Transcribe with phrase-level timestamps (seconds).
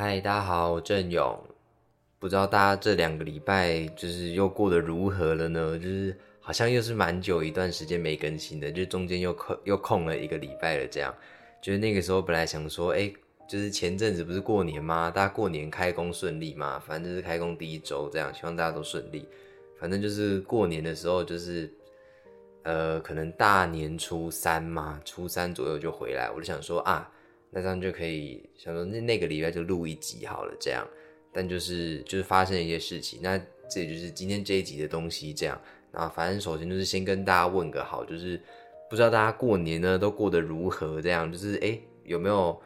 [0.00, 1.36] 嗨，大家好，我郑勇。
[2.20, 5.76] 不知道大家这两个礼拜就是又过得如何了呢？
[5.76, 10.86] 就是好像又是蛮久一段时间没更新的，就中间又空又空了一个礼拜了。
[10.86, 11.12] 这样，
[11.60, 13.12] 就是那个时候本来想说，哎，
[13.48, 15.10] 就是前阵子不是过年吗？
[15.10, 16.78] 大家过年开工顺利吗？
[16.78, 19.26] 反正就是开工第一周，这样希望大家都顺利。
[19.80, 21.68] 反正就是过年的时候，就是
[22.62, 26.30] 呃，可能大年初三嘛，初三左右就回来。
[26.30, 27.10] 我就想说啊，
[27.50, 30.86] 那这样就可以想说那那个礼拜就录一集好了，这样。
[31.30, 33.38] 但就是就是发生一些事情，那
[33.70, 35.32] 这也就是今天这一集的东西。
[35.32, 35.60] 这样，
[35.92, 38.40] 那反正首先就是先跟大家问个好，就是
[38.88, 41.00] 不知道大家过年呢都过得如何？
[41.02, 42.60] 这样就是哎有没有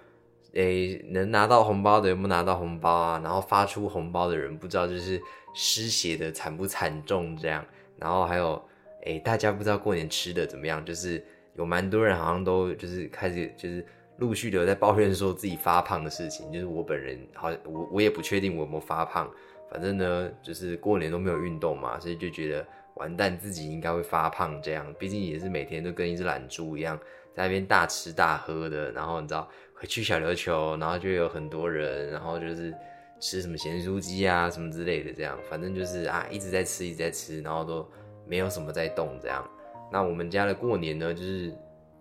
[0.54, 3.20] 哎能拿到红包的有没有拿到红包啊？
[3.22, 5.20] 然后发出红包的人不知道就是
[5.54, 7.36] 失血的惨不惨重？
[7.36, 7.66] 这样，
[7.98, 8.62] 然后还有
[9.04, 10.82] 哎大家不知道过年吃的怎么样？
[10.86, 11.22] 就是
[11.56, 13.84] 有蛮多人好像都就是开始就是。
[14.18, 19.28] 陆续的在抱怨说自己发胖的事情，就是我本人好，我我也不确定我有没有发胖，
[19.70, 22.64] 反正呢，就是过年都没有运动嘛，所以就觉得
[22.94, 26.96] 完蛋，自己应该会发胖这样，毕竟也是每天都跟一只懒猪一样，
[27.34, 32.72] 在那边大吃大喝的，然后你知道会去小琉球，然后就有很多人，然后就是
[33.18, 37.88] 吃什么咸酥鸡啊什么之类的，这样，反正就是啊一直在吃一直在吃，然后都
[38.26, 39.44] 没有什么在动这样。
[39.90, 41.52] 那我们家的过年呢，就是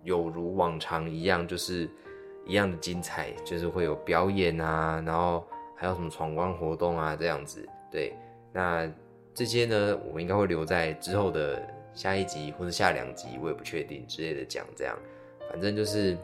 [0.04, 1.90] 有如往常一样，就是。
[2.44, 7.66] 一样的精彩，就是会有表演啊，然后还有什么闯关活动啊，这样子。
[7.90, 8.14] 对，
[8.52, 8.90] 那
[9.32, 11.62] 这些呢，我们应该会留在之后的
[11.94, 14.66] 下一集或者下两集，我也不确定之类的讲。
[14.76, 14.98] 这样，
[15.50, 16.16] 反正就是，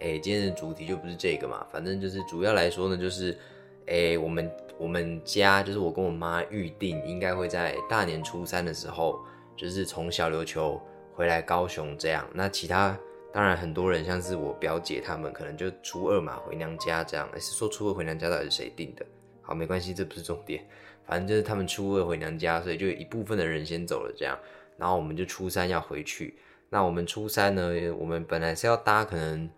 [0.00, 1.66] 哎，今天的主题就不是这个嘛。
[1.70, 3.38] 反正就是主要来说呢，就是，
[3.86, 9.20] 哎，我们我们家就是我跟我妈预定，应该会在大年初三的时候，
[9.56, 10.80] 就是从小琉球
[11.14, 12.26] 回来高雄这样。
[12.32, 12.98] 那其他。
[13.32, 17.26] 当然，很多人像是我表姐他们，可能就初二嘛回娘家这样。
[17.40, 19.06] 是说初二回娘家到底是谁定的？
[19.40, 20.62] 好，没关系，这不是重点。
[21.06, 24.38] 反正就是他们初二回娘家，所以就一部分的人先走了这样。
[24.76, 26.34] 然后我们就初三要回去。
[26.68, 29.48] 那我们初三呢，我们本来是要搭可能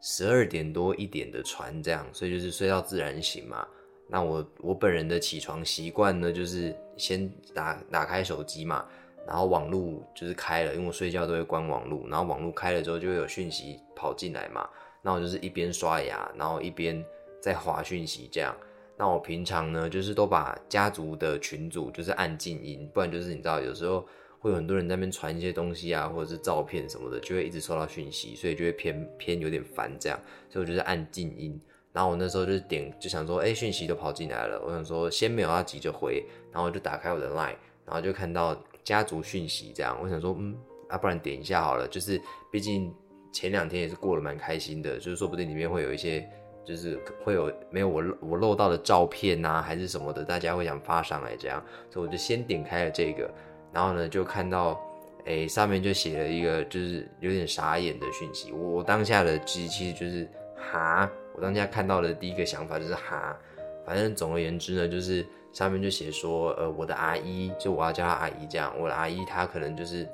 [0.00, 3.66] 十二点多一点的船这样，所以就是睡到自然醒嘛。
[4.08, 8.86] 那我我本人的起床习惯呢，就是先打打开手机嘛。
[9.26, 14.68] 然后网路就是开了，因为我睡觉都会关网路，然后网路开了之后就会有讯息跑进来嘛。
[15.00, 17.04] 那我就是一边刷牙，然后一边
[17.40, 18.54] 在划讯息这样。
[18.96, 24.06] 那我平常呢，就是都把家族的群组就是按静音，不然就是你知道有时候
[24.38, 30.18] 会有很多人在那边传一些东西啊，或者是照片什么的，就会一直收到讯息，所以就会偏偏有点烦这样。
[30.48, 31.60] 所以我就是按静音。
[31.92, 37.56] 然后我那时候就是点就想说，哎，讯息都跑进来了，我想说先没有要急着回，然后就打开我的 line，
[37.86, 38.56] 然后就看到。
[38.84, 40.54] 家族讯息这样，我想说，嗯，
[40.88, 41.88] 啊，不然点一下好了。
[41.88, 42.20] 就是
[42.52, 42.94] 毕竟
[43.32, 46.28] 前两天也是过得蛮开心的，就是说不定里面会有一些，
[46.64, 53.28] 就是会有没有我我漏到的照片呐，还是什么的，大家会想发上来这样，所以我就先点开了这个，
[53.72, 54.78] 然后呢就看到，
[55.24, 58.52] 哎，上面就写了一个就是有点傻眼的讯息。
[58.52, 63.36] 我我当下的其实就是哈，我当下看到的第一个想法就是哈，
[63.84, 65.24] 反正总而言之呢，就是。
[65.54, 68.74] 上面就写说，呃，我的阿姨，就我要叫她阿姨这样。
[68.76, 70.04] 我的阿姨她可能就是，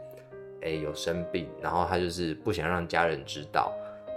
[0.60, 3.72] 哎，有生病，然后她就是不想让家人知道，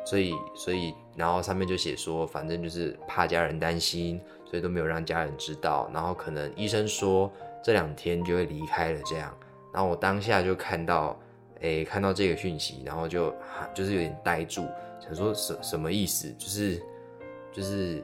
[0.05, 5.89] 所以，所以，然后上面就写说，反正就是怕家人担心，所以都没有让家人知道。
[5.93, 7.31] 然后可能医生说
[7.63, 9.33] 这两天就会离开了这样。
[9.73, 11.17] 然后我当下就看到，
[11.61, 13.33] 哎，看到这个讯息，然后就
[13.73, 14.67] 就是有点呆住，
[14.99, 16.29] 想说什什么意思？
[16.37, 16.83] 就是，
[17.53, 18.03] 就是。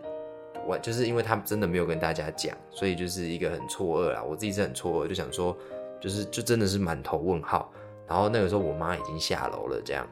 [0.69, 4.21] 我就是因为他真的没有跟大家讲，所以就是一个很错愕啦。
[4.21, 5.57] 我自己是很错愕，就想说，
[5.99, 7.73] 就是就真的是满头问号。
[8.07, 10.07] 然后那个时候我妈已经下楼了，这样，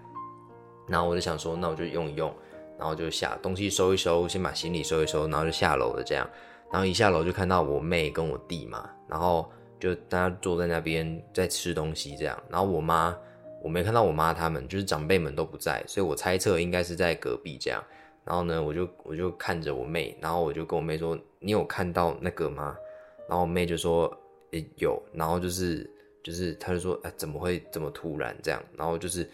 [0.87, 2.33] 然后我就想说，那我就用一用，
[2.75, 6.27] 然后就下东西收一收，先把行李收一收，然后就下楼了，这样。
[6.71, 9.47] 然后一下楼就看到我妹跟我弟嘛，然后
[9.79, 12.35] 就大家坐在那边在吃东西，这样。
[12.49, 13.15] 然后我妈
[13.61, 17.83] 我没看到我妈他们，就是长辈们都不在，所以我猜测应该是在隔壁这样。
[18.27, 22.75] 然后呢，我就我就看着我妹，然后我就跟我妹说：“你有看到那个吗？”
[23.25, 24.05] 然后我妹就说
[24.51, 25.89] ：“诶，有。”然后就是
[26.21, 29.29] 就是，她就说：“哎，怎么会这么突然这样？”然后就是，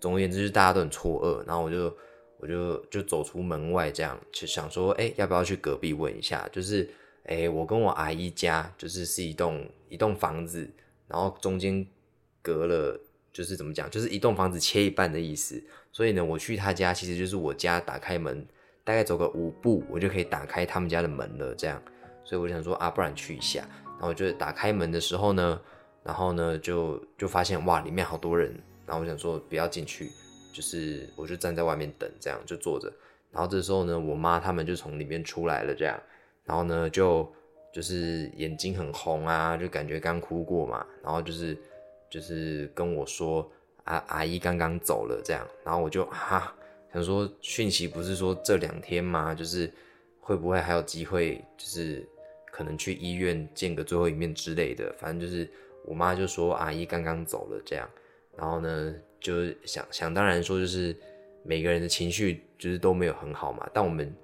[0.00, 1.46] 总而言之，就是大家都很错愕。
[1.46, 1.96] 然后我就
[2.38, 6.90] 我就就走出门外，这样就想说：“哎，要不要去隔壁问一下？”就是，
[7.26, 10.68] 哎，我跟我阿姨家就是是一栋一栋房子，
[11.06, 11.86] 然后中间
[12.42, 13.00] 隔了。
[13.32, 15.62] 就是怎么讲，就是一栋房子切一半的意思。
[15.90, 18.46] 所以呢，我去他家，其实就是我家打开门，
[18.84, 21.54] 大概走个五步，我就可以打开他们家的门了。
[21.54, 21.82] 这样，
[22.24, 23.60] 所以我想说啊，不然去一下。
[23.84, 25.60] 然后我就打开门的时候呢，
[26.02, 28.54] 然后呢就就发现哇，里面好多人。
[28.84, 30.10] 然后我想说不要进去，
[30.52, 32.92] 就是我就站在外面等，这样就坐着。
[33.30, 35.98] 然后这时候呢，我妈他们就从里面出来了，这样，
[36.44, 37.32] 然后呢就
[37.72, 41.56] 就是眼睛很红啊，就感觉刚哭过嘛，然后就是
[42.12, 43.50] 就是跟我说
[43.84, 46.54] 阿阿姨刚刚走了这样，然后我就哈
[46.92, 49.34] 想说讯息不是说这两天吗？
[49.34, 49.72] 就是
[50.20, 52.06] 会不会还有机会，就是
[52.50, 55.48] 可能去医院见个最后一面之类的，反正就是
[55.86, 57.88] 我妈就说阿姨刚刚走了这样，
[58.36, 60.94] 然后呢就想想当然说就是
[61.42, 64.14] 每个人的情绪就是都没有很好嘛，但我们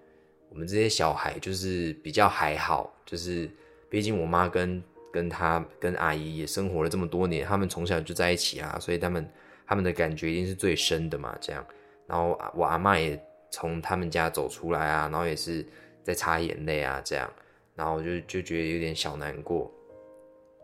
[0.50, 3.50] 我们这些小孩就是比较还好，就是
[3.88, 4.82] 毕竟我妈跟
[5.12, 9.28] 跟她跟阿姨也生活了这么多年，他们从小就在一起啊，所以他们
[9.66, 11.66] 他们的感觉一定是最深的嘛，这样，
[12.06, 13.20] 然后我阿妈也
[13.50, 15.64] 从他们家走出来啊，然后也是
[16.02, 17.30] 在擦眼泪啊，这样，
[17.74, 19.70] 然后就就觉得有点小难过，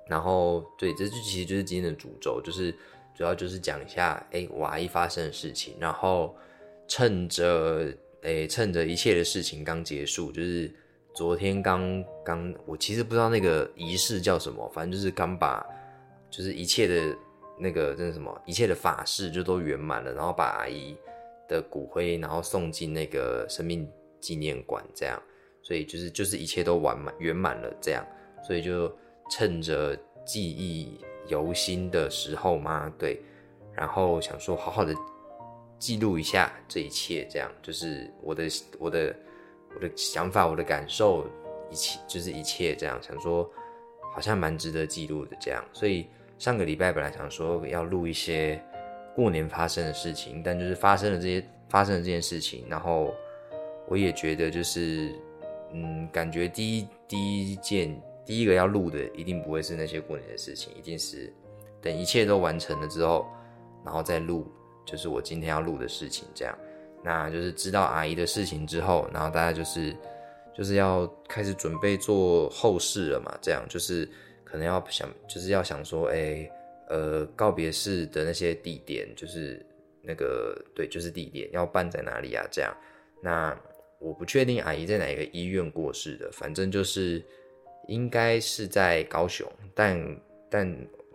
[0.08, 2.72] 然后对，这就其实就是今天的主轴，就是
[3.14, 6.36] 主要就是讲一下，哎，我阿姨发生的事情，然后
[6.88, 7.92] 趁着，
[8.22, 10.70] 哎，趁着一切的事情刚结束，就是
[11.14, 15.64] 昨天刚刚，我其实不知道那个仪式叫什么，反正就是刚把，
[16.28, 17.16] 就是一切的
[17.58, 20.96] 那个那什么，一切的法事就都圆满了，然后把阿姨
[21.48, 23.88] 的骨灰，然后送进那个生命
[24.20, 25.20] 纪念馆，这样，
[25.62, 28.06] 所以就是就是一切都完满圆满了，这样，
[28.46, 28.92] 所以就。
[29.30, 33.22] 趁着记忆犹新的时候嘛，对，
[33.72, 34.94] 然后想说好好的
[35.78, 38.44] 记录一下这一切，这样就是我的
[38.78, 39.16] 我的
[39.74, 41.26] 我的想法，我的感受，
[41.70, 43.48] 一切就是一切这样，想说
[44.12, 46.06] 好像蛮值得记录的这样，所以
[46.38, 48.62] 上个礼拜本来想说要录一些
[49.14, 53.12] 过年发生的事情，但就是发生了这些发生了这件事情，然后
[53.88, 55.14] 我也觉得就是
[55.72, 58.00] 嗯，感觉第一第一件。
[58.26, 61.30] 第一个要录的一定不会是那些过年的事情，一定是
[61.82, 63.26] 等一切都完成了之后，
[63.84, 64.50] 然后再录，
[64.86, 66.26] 就是我今天要录的事情。
[66.34, 66.58] 这样，
[67.04, 69.94] 那就是知道阿姨的事情之后，然后大家就是
[70.56, 73.36] 就是要开始准备做后事了嘛。
[73.42, 74.08] 这样就是
[74.42, 76.50] 可能要想，就是要想说，哎，
[76.88, 79.64] 呃，告别式的那些地点，就是
[80.02, 82.44] 那个对，就是地点要办在哪里啊？
[82.50, 82.74] 这样，
[83.22, 83.54] 那
[83.98, 87.22] 我不确定阿姨在哪一个医院过世的，反正就是。
[87.86, 90.66] 应该是在高雄，但但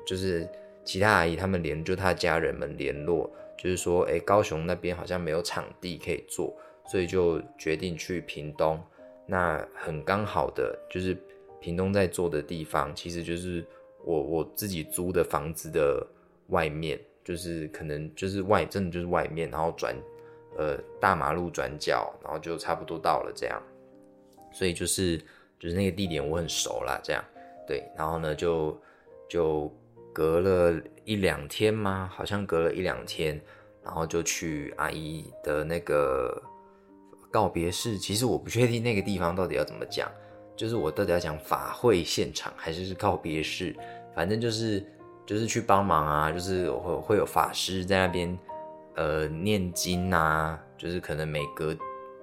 [0.06, 0.48] 就是
[0.86, 3.28] 其他阿姨他们联就他家人们联络，
[3.62, 6.56] 就是说，哎，高雄那边好像没有场地可以做，
[6.88, 8.82] 所以就决定去屏东。
[9.26, 11.16] 那很刚好的就是
[11.60, 13.66] 屏东在做的地方，其实就是
[14.06, 16.08] 我我自己租的房子的
[16.48, 19.94] 外面，就是可能就是外真的就是外面，然后转
[20.58, 23.62] 呃大马路转角，然后就差不多到了这样，
[24.54, 25.22] 所以就是。
[25.62, 27.22] 就是那个地点我很熟啦，这样
[27.68, 28.82] 对，然后呢就
[29.28, 29.70] 就
[30.14, 32.08] 隔了一两天吗？
[32.14, 33.42] 好像隔了一两天，
[33.84, 36.40] 然后就去阿姨的那个
[37.32, 37.98] 告别式。
[37.98, 40.08] 其实我不确定那个地方到底要怎么讲，
[40.56, 43.76] 就是我到底要讲法会现场还是是告别式，
[44.14, 44.86] 反正就是
[45.26, 48.38] 就是去帮忙啊，就是会会有法师在那边
[48.96, 51.76] 呃念经啊，就是可能每隔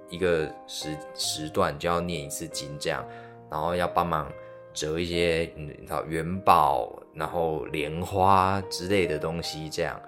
[0.09, 3.05] 一个时时段就要念一次经这样。
[3.51, 4.31] 然后要帮忙
[4.77, 9.99] 折一些，你知道元宝，然后莲花之类的东西，这样，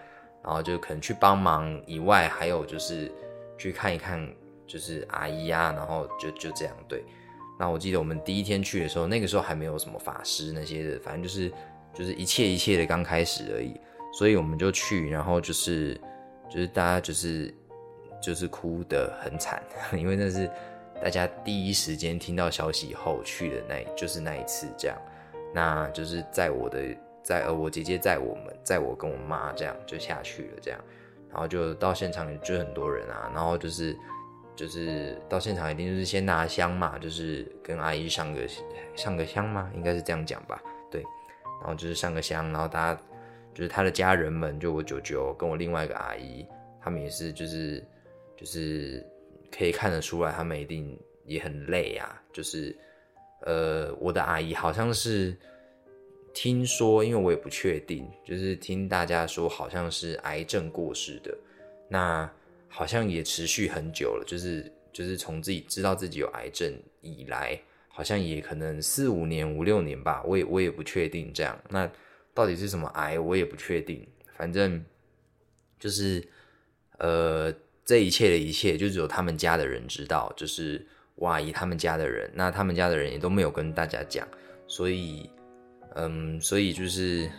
[0.44, 3.10] 然后就可能去帮忙以外，还有就是
[3.56, 4.28] 去看一看，
[4.66, 7.02] 就是阿姨啊，然后就就这样对。
[7.58, 11.50] 那我记得我们第一天去的时候，那个时候还没有什么法师那些的，反正就是
[11.94, 13.74] 就是一切一切的刚开始而已，
[14.12, 15.98] 所以我们就去，然后就是
[16.50, 17.52] 就是大家就是
[18.22, 19.62] 就是哭得很惨，
[19.96, 20.48] 因为那是。
[21.02, 24.96] 大家第一时间听到消息后去的那，就是那一次这样，
[25.54, 26.78] 那就是在我的
[27.22, 30.80] 在呃我姐姐在我们在我跟我妈这样就下去了这样，
[31.30, 33.96] 然后就到现场就很多人啊，然后就是
[34.56, 38.40] 就是到现场一定就是先拿香嘛，就是跟阿姨上个
[38.96, 41.02] 上个香嘛，应该是这样讲吧，对，
[41.60, 43.00] 然后就是上个香，然后大家
[43.54, 46.44] 就是他的家人们，就我舅舅跟我另外一个阿姨，
[46.80, 47.86] 他们也是就是
[48.36, 49.06] 就是。
[49.50, 52.22] 可以看得出来，他们一定也很累啊。
[52.32, 52.76] 就是，
[53.42, 55.36] 呃，我的阿姨好像是
[56.32, 61.36] 听说，因为我也不确定，就是听大家说，好像是癌症过世的。
[61.88, 62.30] 那
[62.68, 70.22] 好像也持续很久了，就是就是从自己知道自己有癌症以来，好像也可能四五年、五六年吧。
[70.24, 71.58] 我也我也不确定这样。
[71.68, 71.90] 那
[72.34, 74.06] 到底是什么癌，我也不确定。
[74.36, 74.84] 反正
[75.78, 76.22] 就是，
[76.98, 77.52] 呃。
[77.88, 82.30] 这一切的一切，就只有他们家的人知道，就是我阿姨他们家的人。
[82.34, 84.28] 那他们家的人也都没有跟大家讲，
[84.66, 85.30] 所以，
[85.94, 87.30] 嗯，所以就是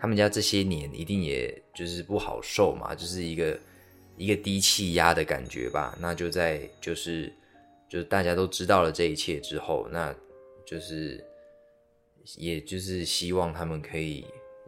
[0.00, 3.60] 他们家这些年一定也就是不好受嘛，就是一个
[4.16, 5.94] 一个低气压的感觉吧。
[6.00, 7.30] 那就在就是
[7.90, 10.16] 就是大家都知道了这一切之后，那
[10.64, 11.22] 就是
[12.38, 14.24] 也就是希望他们可以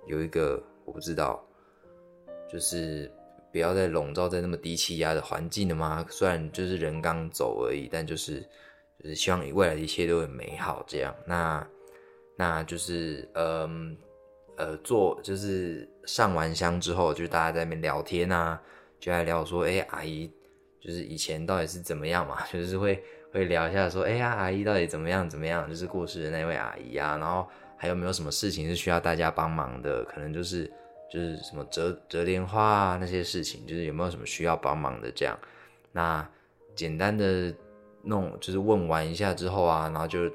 [0.06, 1.42] 有一个我不知道，
[2.52, 3.10] 就是
[3.54, 6.04] 不要再笼罩在那么低气压的环境了吗？
[6.10, 8.40] 虽然就是人刚走而已，但就是
[8.98, 10.84] 就是希望未来的一切都很美好。
[10.88, 11.66] 这样，那
[12.36, 13.96] 那就是嗯。
[14.56, 18.62] 呃，做就是上完香之后，就大家在那边聊天啊，
[19.00, 20.30] 就在聊说，哎，阿姨
[20.80, 22.40] 就是以前到底是怎么样嘛？
[22.52, 25.68] 就是会会聊一下说，哎呀，阿姨到底怎么样怎么样？
[25.68, 30.04] 就是过世的那位阿姨啊，然后还有没有什么事情是需要大家帮忙的？
[30.04, 30.72] 可能就是
[31.14, 35.38] 就是什么折折莲花啊那些事情，就是有没有什么需要帮忙的这样？
[35.92, 36.28] 那
[36.74, 37.54] 简单的
[38.02, 40.28] 弄就是问完一下之后啊，然后就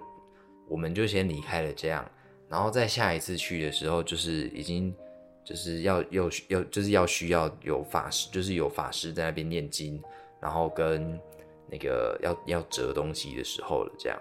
[0.69, 2.09] 我们就先离开了这样。
[2.47, 4.95] 然后再下一次去的时候，就是已经
[5.43, 10.01] 就是要要要就是要需要有法师，就是有法师在那边念经，
[10.39, 11.19] 然后跟
[11.67, 14.17] 那个要要折东西的时候了，这样。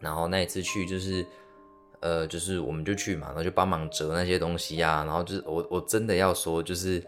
[0.00, 1.24] 然后那一次去就是，
[2.00, 5.04] 呃，就是我们就去嘛，然后就帮忙折那些东西啊。
[5.04, 7.00] 然后就是我我真的要说，就是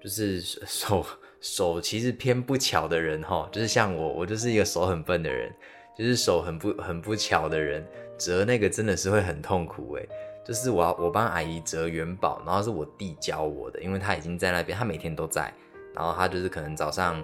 [0.00, 1.04] 就是手
[1.40, 5.52] 手其实偏不巧的人哈，就是像我，我就是一个手很笨的人，
[5.96, 7.86] 就是手很不很不巧的人。
[8.16, 10.08] 折那个真的是会很痛苦诶，
[10.46, 15.52] 就是我要我帮阿姨折元宝，然后是我弟教我的，因为他已经在那边，他每天都在，
[15.92, 17.20] 然后他就是可能早上，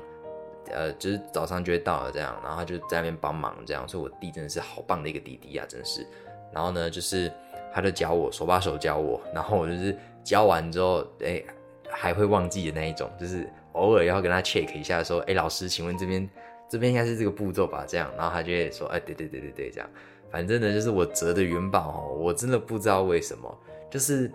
[0.73, 6.05] 呃，就是早上就会到了这样，然后他就在那边帮忙这样，所以我弟真的是好棒的一个弟弟啊，真是。
[6.53, 7.31] 然后呢，就是
[7.73, 11.43] 他就教我手把手教我，然后我就是教完之后，哎，
[11.89, 16.29] 还会忘记的那一种，就是偶尔要跟他 check 一下，说，哎，老师，请问这边
[16.69, 17.85] 这边应该是这个步骤吧？
[17.87, 19.89] 这样，然后他就会说，哎，对对对对对，这样。
[20.31, 23.59] 反正呢，就是我折的元宝哦，我真的不知道为什么，
[23.91, 24.31] 就是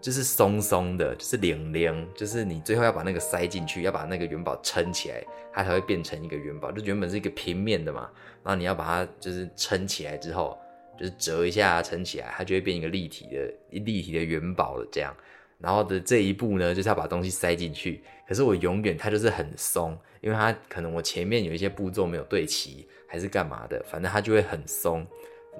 [0.00, 6.70] 就是松松的，就是零零，就是你最后要把那个塞进去，要把那个元宝撑起来，它才会变成一个元宝。
[6.70, 8.10] 就原本是一个平面的嘛，
[8.44, 10.58] 然后你要把它就是撑起来之后，
[10.98, 14.86] 就是折一下撑起来，它就会变一个立体的立体的元宝了。
[14.90, 15.14] 这样，
[15.58, 18.02] 然后的这一步呢，就是要把东西塞进去。
[18.26, 25.06] 可是我永远它就是很松，因为它可能我前面有一些步骤没有对齐，还是干嘛的，反正它就会很松。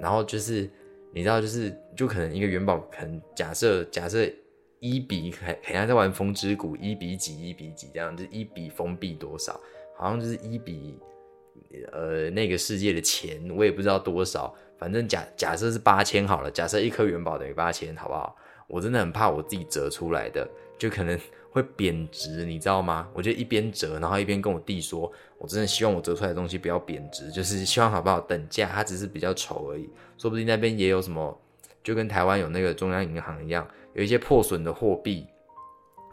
[0.00, 0.68] 然后就是
[1.12, 4.28] 你知道，就是就可能一个元宝，可能假设假设
[4.80, 9.58] 一比还好像在玩风之谷，一比几一比几这样，就一比封闭多少，
[9.96, 10.98] 好像就是一比
[11.90, 18.36] 呃那个世界的钱，我也不知道多少，反正假假设是八千好了，假设一颗元宝等于八千，好不好？
[18.66, 21.18] 我真的很怕我自己折出来的，就可能。
[21.50, 23.08] 会贬值，你知道吗？
[23.14, 29.88] 我就一边折，然后一边跟我弟说：“我真的希望我折出来的东西不要贬值，就是希望好不好等价，它只是比较丑而已。
[30.18, 31.36] 说不定那边也有什么，
[31.82, 35.26] 就跟台湾有那个中央银行一样，有一些破损的货币，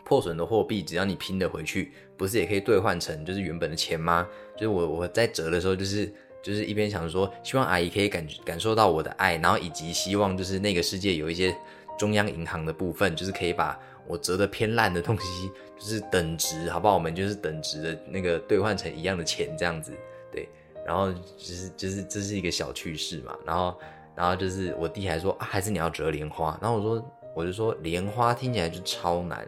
[0.06, 4.26] 破损的货币只要你拼得回去，不是也可以兑换成就是原本的钱吗？
[4.56, 6.12] 就是我我在折的时候，就是
[6.46, 11.58] 就是一边想说，希望阿姨可以感感受到我的爱，然后以及希望就是那个世界有一些
[11.98, 13.80] 中央银行的部分，就是可以把。
[14.08, 16.94] 我折的偏烂的东西就是等值，好不好？
[16.94, 19.92] 我们就是等值的那个兑换成一样的钱这样子，
[20.32, 20.48] 对。
[20.86, 23.36] 然后就是就是这是一个小趣事嘛。
[23.44, 23.76] 然后
[24.14, 26.56] 然后就是我弟还说啊，还是你要折莲花。
[26.62, 29.40] 然后我说我就说莲花听起来就超难。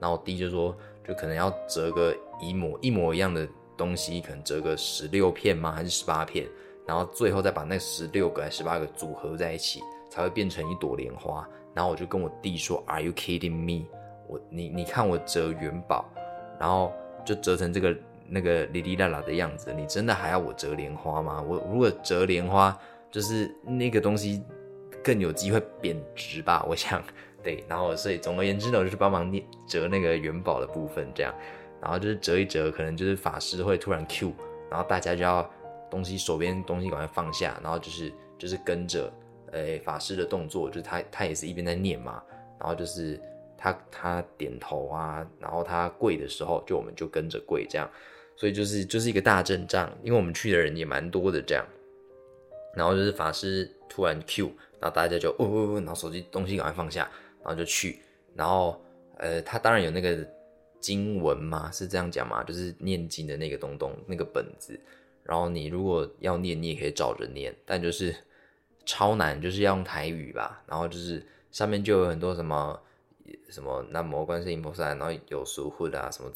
[0.00, 0.74] 然后我弟就说
[1.06, 3.46] 就可能要折个一模一模一样的
[3.76, 5.72] 东西，可能折个十六片吗？
[5.72, 6.46] 还是十八片？
[6.86, 11.48] 然后最后再把那十六个还是十八个组合在一起，才会变成一朵莲花。
[11.74, 13.86] 然后我就跟我弟说，Are you kidding me？
[14.28, 16.04] 我你你看我折元宝，
[16.58, 16.92] 然后
[17.24, 17.96] 就折成这个
[18.28, 21.42] 那个哩哩啦啦的样子，你真的还要我折莲花吗？
[21.42, 22.76] 我如果折莲花，
[23.10, 24.42] 就是那个东西
[25.04, 26.64] 更有机会贬值吧？
[26.68, 27.02] 我想，
[27.42, 31.34] 对，然后所以总而言之呢，我就是帮忙捏折那个元宝的部分，这样，
[31.80, 34.32] 然后就是折一折，可能就是法师会突然 Q，
[34.70, 35.48] 然后大家就要
[35.90, 39.12] 东西手边东西赶快放下，然后就是就是跟着
[39.52, 42.22] 诶法师的动作，就是他他也是一边在念嘛，
[42.58, 43.20] 然后就是。
[43.58, 47.90] 他他点头啊，然后他跪的时候，就我们就跟着跪，这样，
[48.36, 51.64] 所以就是就是一个大阵仗，因为我们去的人也蛮多的，这样，
[52.74, 57.10] 然后就是法师突然 Q，然后大家就哦哦哦，然后手机东西赶快放下，
[57.42, 58.02] 然后就去，
[58.34, 58.78] 然后
[59.16, 60.18] 呃，他当然有那个
[60.86, 64.78] 经文嘛，是这样讲嘛，就是念经的那个东东那个本子，
[65.24, 68.14] 然后你如果要念，你也可以照着念，但就是
[68.84, 72.80] 超难，就是要用台语吧，然后就是上面就有很多什么。
[73.50, 76.30] 什么南无观世音菩萨，然后有疏忽的啊，什么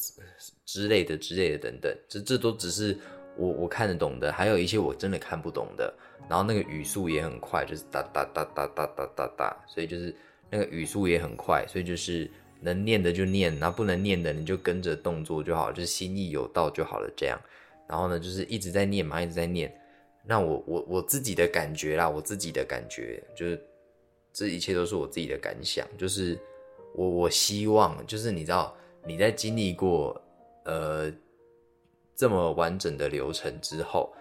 [0.64, 2.96] 之类的之类的等等，这这都只是
[3.36, 5.92] 我我看得懂的，还有一些我真的看不懂的。
[6.28, 10.14] 然后那个语速也很快，就是哒哒哒哒哒哒哒哒，所以就是
[10.50, 12.28] 那个语速也很快，所以就是
[12.60, 17.40] 能念的就念，然后不能念的你就跟着动作就好，就是心意有到就好了这样。
[17.88, 19.74] 然后呢，就是一直在念嘛，一直在念。
[20.24, 23.60] 那我我我自己的感觉啦，我自己的感觉就是
[24.32, 26.38] 这一切都是我自己的感想，就是
[26.94, 30.20] 我我希望就是你知道你在经历过
[30.64, 31.10] 呃
[32.14, 34.12] 这么完整的流程之后，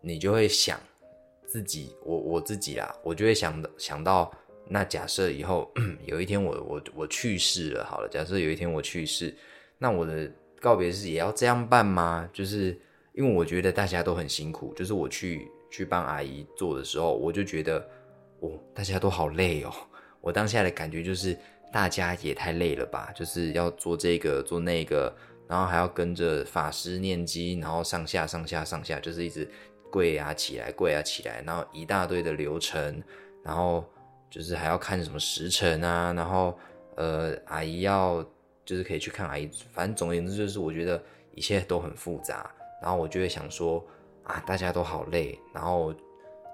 [0.00, 0.78] 你就会想
[1.46, 4.30] 自己我我自己啦，我就会想想到
[4.68, 5.72] 那假设以后
[6.06, 9.34] 有一天我我我去世了，好了，假设有一天我去世，
[9.78, 10.30] 那我的
[10.60, 12.28] 告别式也要这样办吗？
[12.32, 12.78] 就是。
[13.16, 17.78] 因为我觉得大家都很辛苦，就是我去去帮阿姨做的时候，我就觉得，
[18.40, 19.72] 哦，大家都好累哦。
[20.20, 21.38] 我当下的感觉就是，
[21.72, 25.16] 大家也太累了吧，就是要做这个做那个，
[25.46, 29.48] 然后还要跟着法师念经，然后上下上下上下，就是一直
[29.92, 33.00] 跪啊起来，跪啊起来，然后一大堆的流程，
[33.44, 33.88] 然后
[34.34, 36.58] 就是还要看什么时辰啊，然后
[36.96, 38.20] 呃，阿姨要
[38.64, 41.00] 就是可以去看阿姨，反正总而言之，就是我觉得
[41.36, 42.50] 一切都很复杂。
[42.82, 43.80] 然后我就会想说，
[44.24, 45.94] 啊，大家都好累，然后，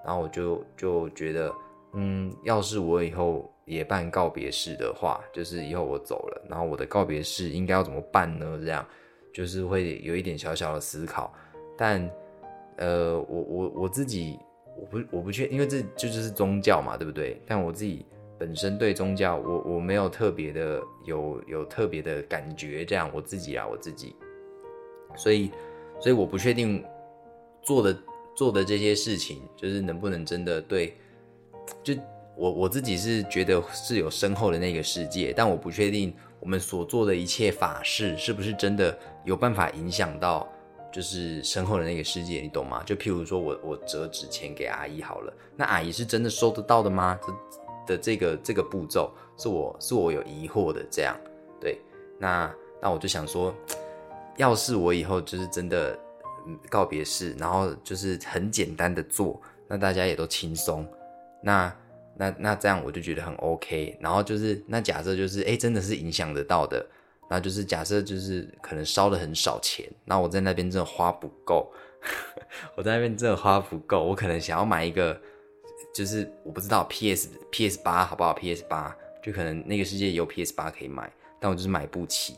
[0.05, 1.51] 然后我就就觉得，
[1.93, 8.59] 嗯，要是我以后也办告别式的话，就是以后我走了，然后我的告别式应该要怎么办呢？
[8.63, 8.85] 这样，
[9.33, 11.33] 就是会有一点小小的思考。
[11.75, 12.07] 但，
[12.77, 14.37] 呃，我我我自己，
[14.77, 17.41] 我不我不确，因为这这就是宗教嘛，对不对？
[17.45, 18.05] 但我自己
[18.37, 24.15] 本身对宗教，我我没有特别的有有特别的感觉，这样我自己啊，我自己，
[25.15, 25.51] 所以。
[26.03, 26.83] 所以我不确定
[27.61, 27.95] 做的
[28.35, 30.95] 做的这些事情，就是能不能真的对，
[31.83, 31.93] 就
[32.35, 40.51] 我我自己是觉得是有深厚的那个世界，但我不确定我们所做的一切法事是不是真的有办法影响到
[40.91, 42.83] 就是身后的那个世界，你懂吗？
[42.85, 47.19] 就譬如说我我折纸钱给阿姨好了，那阿姨是真的收得到的吗？
[47.87, 51.15] 的这个这个步骤是我是我有疑惑的，这样
[51.59, 51.79] 对，
[52.19, 53.53] 那那我就想说。
[54.37, 55.99] 要是我以后就是真的
[56.69, 60.87] 告别式，然后就是很简单的做，那大家也都轻松，
[61.43, 61.71] 那
[62.15, 63.95] 那那这样我就觉得很 OK。
[63.99, 66.83] 然后就是那假设就是哎真的是影响得到的，
[67.33, 71.71] 那就是假设就是可能烧的很少钱，那我在那边真的花不够，
[72.75, 75.17] 我在那边真的花不够，我可能想要买一个，
[75.95, 82.35] 就是我不知道 PS PS 八好不好？PS 八就可能那个世界有 PS 八可以买，但我就是买不起。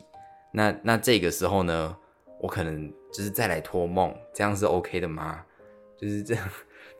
[0.52, 1.96] 那那这个时候呢，
[2.40, 5.44] 我可能就是再来托梦，这样是 OK 的吗？
[5.96, 6.48] 就是这样，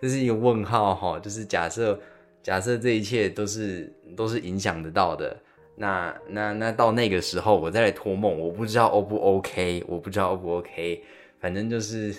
[0.02, 1.20] 这是一个问号哈。
[1.20, 2.00] 就是假设
[2.42, 5.40] 假设这一切都是都是影响得到的，
[5.76, 11.02] 那那那到那个时候我再来托梦，我不知道 O 不 OK，我不知道 O 不 OK，
[11.40, 12.12] 反正就是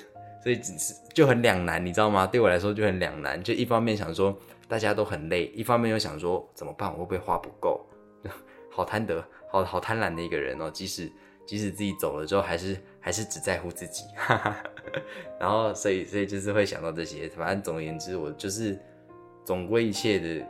[0.43, 2.27] 所以只是就很两难，你知道吗？
[2.27, 4.37] 对我来说就很两难，就一方面想说
[4.67, 6.91] 大家都很累，一方面又想说怎么办？
[6.93, 7.85] 我会不会花不够？
[8.71, 11.11] 好贪得，好好贪婪的一个人哦，即使。
[11.47, 14.63] 即使自己走了之后，还是还是只在乎自己，哈 哈
[15.39, 17.29] 然后所以所以就是会想到这些。
[17.29, 18.75] 反正总而言之，我就是
[19.43, 20.43] 总归一切的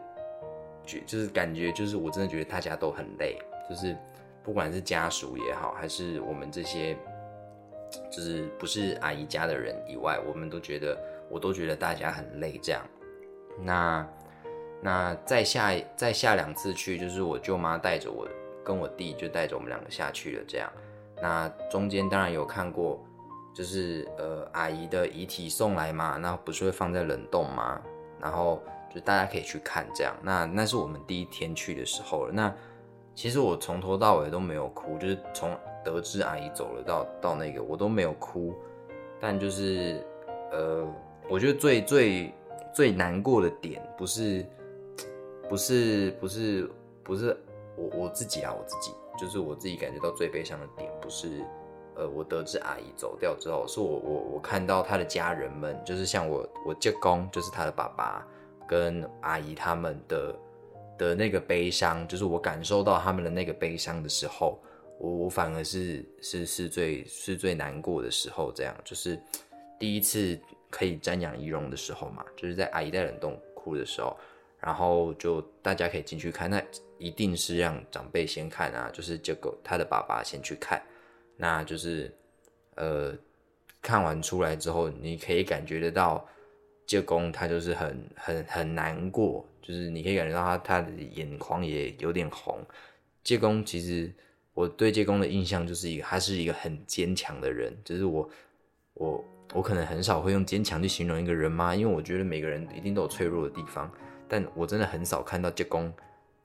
[0.86, 3.38] 就是感觉就是我真的觉得大家都很累，
[3.70, 3.98] 就是
[4.44, 6.96] 不管是家属也好，还是我们这些
[8.12, 10.98] 就是不是阿姨家的人以外，我们都觉得
[11.30, 12.60] 我都觉得大家很累。
[12.62, 12.82] 这样，
[13.62, 14.08] 那
[14.82, 18.28] 那再下再下两次去，就是我舅妈带着我
[18.64, 20.72] 跟我弟就带着我们两个下去了，这样。
[21.22, 23.04] 那中间当然有看过，
[23.56, 27.82] 就是呃阿姨的遗体送来嘛，那不是会放在冷冻吗？
[28.20, 28.62] 然后
[28.96, 30.16] 就大家可以去看这样。
[30.24, 32.32] 那那是我们第一天去的时候了。
[32.32, 32.52] 那
[33.14, 38.56] 其实我从头到尾都没有哭，就是从得知阿姨走了到到那个我都没有哭。
[39.20, 40.02] 但就是
[40.52, 40.88] 呃，
[41.30, 42.34] 我觉得最最
[42.74, 44.46] 最难过的点不是
[45.50, 46.72] 不是不是
[47.04, 47.38] 不是
[47.76, 48.92] 我我自己啊，我自己。
[49.18, 51.42] 就是我自己感觉到最悲伤的点，不是，
[51.96, 58.28] 呃，我得知阿姨走掉之后，是我我我看到他的家人们，就是像我我舅公，就是他的爸爸
[58.68, 60.36] 跟阿姨他们的
[60.98, 64.60] 的那个悲伤，就是我感受到他们的那个悲伤的时候，
[65.00, 69.20] 我我反而是是是最是最难过的时候，这样就是
[69.80, 74.16] 第一次可以瞻仰仪容的时候嘛，就是在阿姨在冷冻库的时候。
[74.58, 76.60] 然后就大家可以进去看，那
[76.98, 80.82] 一定是让长辈先看啊，就是这个他的爸爸先去看，
[81.38, 82.12] 那就是，
[82.74, 83.14] 呃，
[83.80, 86.28] 看完出来之后，你可以感觉得到，
[86.86, 92.60] 介公他就是很很很难过，就是你可以感觉到他他的眼眶也有点红。
[93.24, 94.14] 介公其实
[94.54, 98.30] 我对介公的印象就是一个，他是一个很坚强的人，就是我
[98.94, 103.92] 我我可能很少会用坚强去形容一个人嘛，因为我觉得每个人一定都有脆弱的地方。
[104.28, 105.94] 但我真的很少看到介公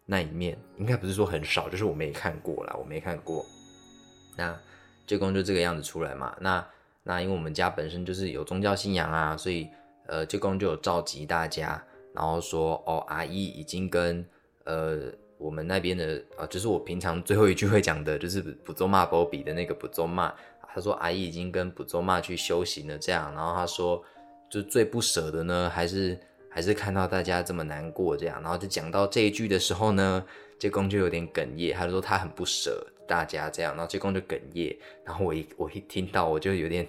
[0.07, 3.45] 那一面，应该不是说很少，就是我没看过啦，我没看过。
[4.37, 4.59] 那
[5.07, 6.67] 介公就这个样子出来嘛，那
[7.03, 9.69] 那因为我们家本身就是有宗教信仰啊，所以
[10.07, 11.83] 呃舅公就有召集大家，
[12.15, 14.25] 然后说哦阿姨已经跟
[14.65, 20.35] 呃我们那边的啊，就是我平常最后一句会讲的，就是补周骂波比的那个补周骂，
[20.75, 24.03] 他说阿姨已经跟补周骂去修行了，这样，然后他说
[24.51, 26.19] 就最不舍的呢，还是。
[26.53, 30.27] 还是看到大家这么难过，这样，然后就讲到这一句的时候呢，
[30.59, 36.85] 这公就有点哽咽，他说他很不舍大家这样，然后这公就哽咽，然后我一我一听到我就有点，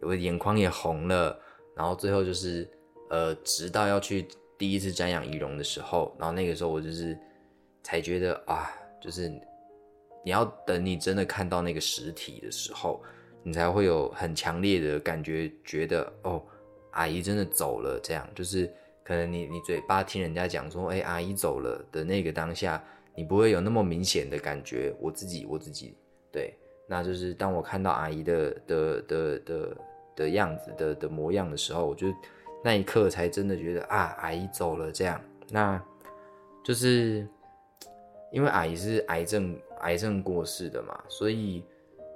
[0.00, 1.38] 我眼眶也红了，
[1.74, 2.68] 然后最后就是
[3.10, 7.18] 呃，直到要去第一次瞻仰仪容的时候，然后那个时候我就是
[7.82, 9.28] 才觉得啊，就是
[10.24, 13.02] 你要等你真的看到那个实体的时候，
[13.42, 16.42] 你才会有很强烈的感觉，觉得哦，
[16.92, 18.72] 阿姨真的走了，这样就是。
[19.06, 22.82] 可能你你嘴巴听人家讲说，哎，阿姨走了的那个当下，
[23.14, 24.96] 你不会有那么明显的感觉。
[24.98, 25.94] 我自己我自己
[26.32, 26.54] 对，
[26.88, 29.76] 那就是当我看到阿姨的的的的
[30.16, 32.08] 的样子的的模样的时候，我就
[32.62, 35.20] 那一刻才真的觉得啊，阿姨走了这样。
[35.50, 35.80] 那
[36.64, 37.26] 就是
[38.32, 41.64] 因为阿姨是癌症癌症过世的嘛，所以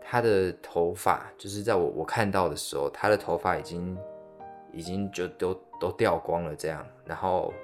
[0.01, 3.99] 她的头发就是在我我看到的时候，她的头发已经
[4.73, 5.59] 已经就都。
[5.81, 7.55] 都掉光了，这样，然后，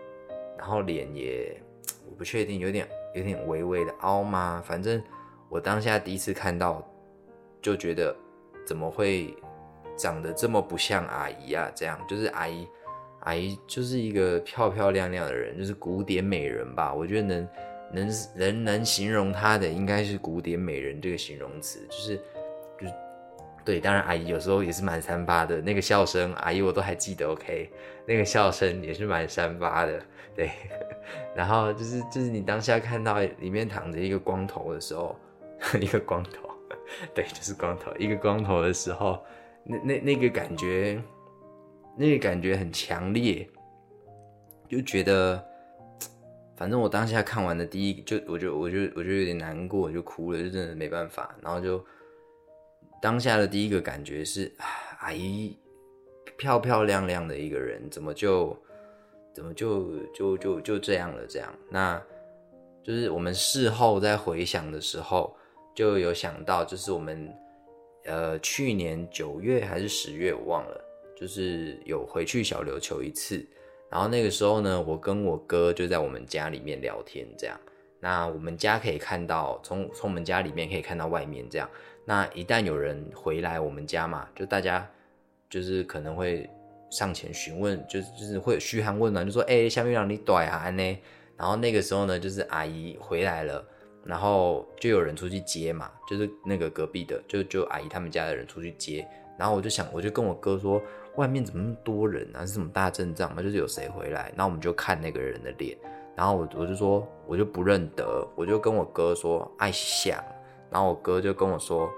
[0.56, 1.60] 然后脸也，
[2.08, 4.62] 我不确定，有点有点微微的凹吗？
[4.64, 5.02] 反正
[5.48, 6.80] 我当下第一次看到，
[7.60, 8.14] 就觉得
[8.64, 9.36] 怎么会
[9.96, 11.70] 长得这么不像阿姨啊？
[11.74, 12.68] 这样，就是阿姨，
[13.20, 16.92] 阿姨就是一个漂漂亮亮的人，就是古典美人吧？
[16.92, 17.48] 我觉得能
[17.92, 22.16] 能能能形容她的，应该是古典美人这个形容词，就是
[22.78, 22.94] 就是。
[23.64, 27.26] 对，当然阿姨有时候也是蛮三八的，那个笑声，阿姨我都还记得。
[27.32, 27.70] OK，
[28.06, 29.98] 那个笑声也是蛮三八的。
[30.36, 30.50] 对，
[31.34, 35.16] 然后就是就是你当下看到里面躺着一个光头的时候，
[35.80, 36.50] 一个光头，
[37.14, 39.24] 对，就是光头，一个光头的时候，
[39.64, 41.02] 那那那个感觉，
[41.96, 43.48] 那个感觉很强烈，
[44.68, 45.44] 就觉得，
[46.56, 51.84] 反正我当下看完的第一，就我就我就我就有点难过，就哭了，就真的没办法，然后就。
[53.02, 54.50] 当下的第一个感觉是，
[55.00, 55.58] 阿姨
[56.38, 58.56] 漂漂亮亮的一个人，怎么就
[59.34, 61.26] 怎么就就就就这样了？
[61.26, 62.02] 这样，那
[62.82, 65.36] 就是我们事后在回想的时候，
[65.74, 67.30] 就有想到，就是我们
[68.04, 70.84] 呃去年九月还是十月，我忘了，
[71.16, 73.44] 就是有回去小琉球一次，
[73.90, 77.58] 然后那个时候呢，我跟我哥就在我们家里面聊天，这样，
[78.00, 81.68] 那我们家可以看到，从从我们家里面可以看到外面，这样。
[82.04, 84.86] 那一旦有人回来我们家嘛，就大家
[85.48, 86.48] 就是可能会
[86.90, 90.98] 上前询问，就是就是会嘘寒问暖，就说哎，下面让你短啊呢。
[91.36, 93.66] 然后那个时候呢，就是阿姨回来了，
[94.04, 99.06] 然后就有人出去接嘛，就是那个隔壁的，就就阿姨他们家的人出去接。
[99.38, 100.80] 然后我就想，我就跟我哥说，
[101.16, 102.46] 外面怎么那么多人啊？
[102.46, 103.42] 是什么大阵仗吗？
[103.42, 104.32] 就是有谁回来？
[104.36, 105.76] 那我们就看那个人的脸。
[106.14, 110.22] 然后我我就说，我就不认得，我就跟我哥说，爱想。
[110.70, 111.90] 然后我哥就跟我说，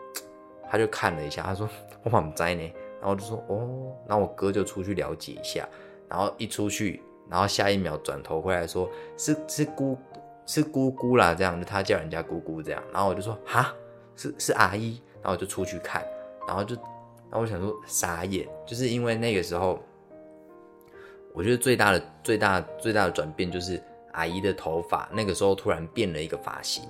[0.71, 1.69] 他就看了一下，他说
[2.03, 2.63] 我怎么在呢？
[3.01, 5.69] 然后我就说哦，然后我哥就出去了解一下，
[6.09, 8.89] 然后一出去，然后下一秒转头回来说
[9.19, 9.99] 是是姑
[10.47, 12.83] 是姑姑啦，这样他叫人家姑姑这样。
[12.93, 13.75] 然后我就说哈，
[14.15, 16.03] 是是阿姨，然后我就出去看，
[16.47, 19.83] 然后就然后我想说傻眼，就是因为那个时候，
[21.35, 23.83] 我觉得最大的最大最大的转变就是
[24.13, 26.85] 阿姨的头发那个时候突然变了一个发型，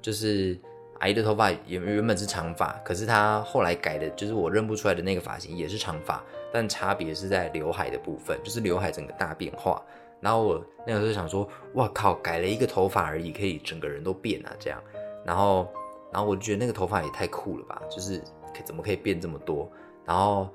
[0.00, 0.58] 就是。
[1.00, 6.20] 阿姨的头发原原本是长发，可是她后来改的，就是我认不出来的那个发型也是长发，
[6.52, 9.80] 但差别是在刘海的部分，就是刘海整个大变化。
[10.20, 14.82] 然后我那个时候想说，哇靠，改了一个头发而已，可以整个人都变啊这样。
[15.24, 15.68] 然后，
[16.12, 18.18] 然后我就觉得那个头发也太酷了吧，就是
[18.54, 19.70] 可怎么可以变这么多？
[20.04, 20.48] 然后，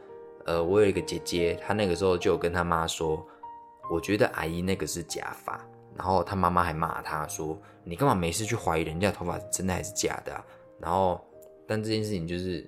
[0.46, 3.26] 呃，我有一个姐姐，她那个时候就跟她妈说，
[3.92, 5.64] 我觉得阿姨那个是假发。
[5.96, 10.44] 然后她妈妈还骂她说：“你干嘛没事去怀疑人家头发是真的还是假的？”
[10.82, 11.24] 然后，
[11.68, 12.62] 但这件事情就是，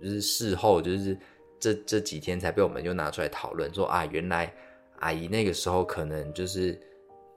[0.00, 1.16] 就是事后就是
[1.60, 4.50] 这这几天才被我们又拿出来讨论，说啊，原来
[5.00, 6.80] 阿姨那个时候可能就是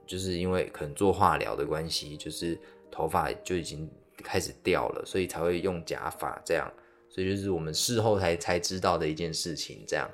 [0.06, 2.58] 就是因为可能做化疗的关系，就是
[2.90, 6.72] 头发就已经开始掉了，所以才会用假发这样。
[7.08, 9.84] 所以就是我们事后才才知道的一件事情。
[9.86, 10.10] 这样，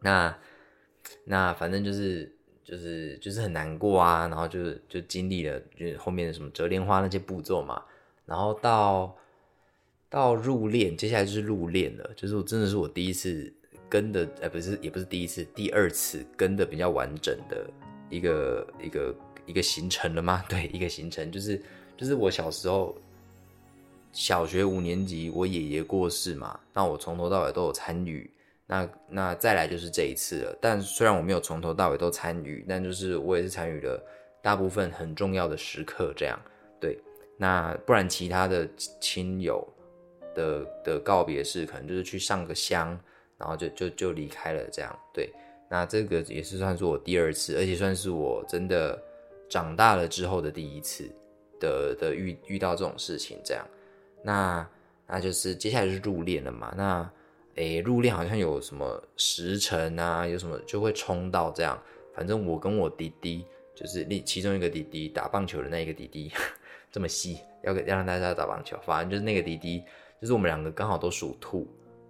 [0.00, 0.38] 那
[1.24, 2.34] 那反正就是。
[2.68, 7.82] 就是就是很难过啊，然后就是就经历了就是后面的什么折莲花那些步骤嘛，
[8.26, 9.16] 然后到
[10.10, 13.50] 到入殓，接下来就是入殓了，就是我真的是我第一次
[13.88, 17.70] 跟的，呃，不是也不是第一次，第二次跟的比较完整的
[18.10, 19.14] 一个一个
[19.46, 20.44] 一个行程了吗？
[20.48, 21.62] 对，一个行程就是
[21.96, 22.96] 就是我小时候
[24.12, 28.30] 小学五年级，我爷爷过世嘛，那我从头到尾都有参与。
[28.70, 33.98] 那那再来就是这一次了，但虽然我没有从头到尾都参与，但就是我也是参与了
[34.42, 36.38] 大部分很重要的时刻，这样
[36.78, 36.98] 对。
[37.38, 38.68] 那不然其他的
[39.00, 39.66] 亲友
[40.34, 42.98] 的的告别式，可能就是去上个香，
[43.38, 45.32] 然后就就就离开了，这样对。
[45.70, 49.00] 那这个也是算是我第二次，而且算是我真的
[49.48, 51.08] 长大了之后的第一次
[51.60, 53.64] 的的遇遇到这种事情，这样。
[54.22, 54.68] 那
[55.06, 57.10] 那就是接下来就是入殓了嘛，那。
[57.54, 61.76] 诶，入殓好像有什么时辰啊，有什么就会冲到这样。
[62.14, 66.30] 反正我跟我弟弟，就是另其中一个弟弟打棒球的那一个弟弟，
[66.92, 68.78] 这么细，要要让大家打棒球。
[68.86, 69.82] 反正就是那个弟弟，
[70.20, 71.66] 就是我们两个刚好都属兔，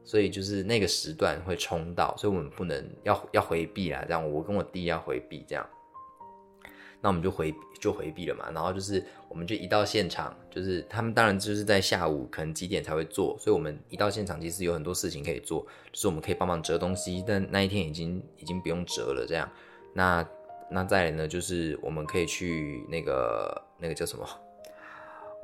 [0.09, 4.03] 所以就是那个时段会冲到，所以我们不能要要回避啦。
[4.07, 5.69] 这样，我跟我弟要回避这样。
[7.03, 15.61] 那我们就回就回避了嘛，然后就是我们就一到现场，就是他们当然就是在下午可能几点才会做，所以我们一到现场其实有很多事情可以做，
[15.93, 19.47] 就是我们可以帮忙折东西，但那一天已经已经不用折了这样。
[19.93, 20.27] 那
[20.71, 24.27] 那再来呢，就是我们可以去那个那个叫什么，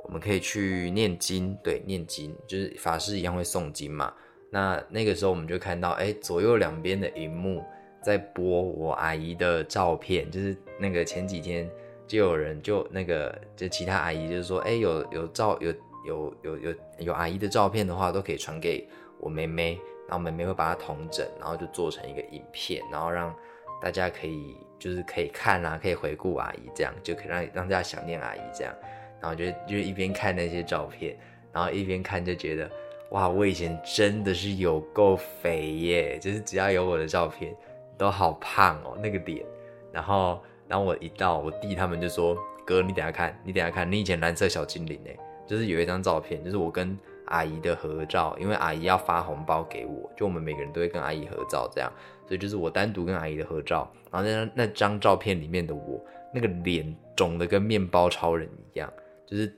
[0.03, 4.11] 我们可以去念经，对，念经就是法师一样会诵经嘛。
[4.55, 7.61] 那那个时候我们就看到，哎，左右两边的荧幕。
[8.01, 11.67] 在播我阿姨的照片，就是那个前几天
[12.05, 15.73] 就有人就那个就其他阿姨就是说，哎，有有照有
[16.05, 18.87] 有有有有阿姨的照片的话，都可以传给
[19.19, 23.35] 我妹妹，然后妹妹会把它同整，然后就做成一个影片，然后让
[23.81, 28.71] 大家可以就是可以看啊，可以回顾阿姨，这样就可以让让大家想念阿姨这样，
[29.19, 31.17] 然后就就一边看那些照片，
[31.51, 32.69] 然后一边看就觉得
[33.11, 37.55] 哇，我以前真的是有够肥耶，就是只要有我的照片。
[37.97, 39.41] 都好胖哦，那个脸，
[39.89, 42.37] 然后，然后我一到，我弟他们就说
[42.67, 45.15] ：“哥，你等下看，你等下看，你以前蓝色小精灵哎，
[45.47, 51.89] 就是有一张照片，就是我跟阿姨的合照，因为阿姨要发红包给我，就我们每个人都会跟阿姨合照这样，
[52.27, 58.91] 所以就是我单独跟阿姨的合照，然后那那张照片里面的我，那个脸肿的跟面包超人一样，
[59.25, 59.55] 就是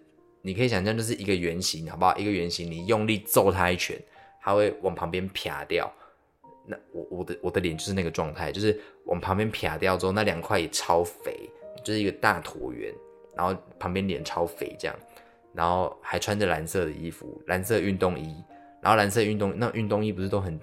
[0.48, 2.16] 你可以想象，就是一个圆形，好不好？
[2.16, 4.02] 一个圆形，你用力揍他一拳，
[4.42, 5.94] 他会往旁边撇掉。”
[6.66, 11.50] 那我我的我的脸就是那个状态，就是往旁边撇掉之后，那两块也超肥，
[11.84, 12.94] 就是一个大椭圆，
[13.36, 14.96] 然后旁边脸超肥这样，
[15.54, 18.42] 然后还穿着蓝色的衣服，蓝色运动衣，
[18.82, 20.58] 然后蓝色运动那运动衣不是都很，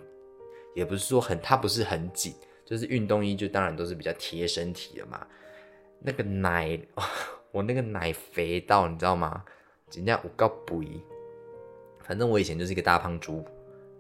[0.74, 5.26] 也不是说很，它不是很紧，就是运动衣就当然都是比较贴身体的嘛。
[6.00, 6.78] 那个奶，
[7.52, 9.44] 我那个奶肥到你知道吗？
[9.94, 11.00] 人家我告不一，
[12.02, 13.44] 反正我以前就是一个大胖猪。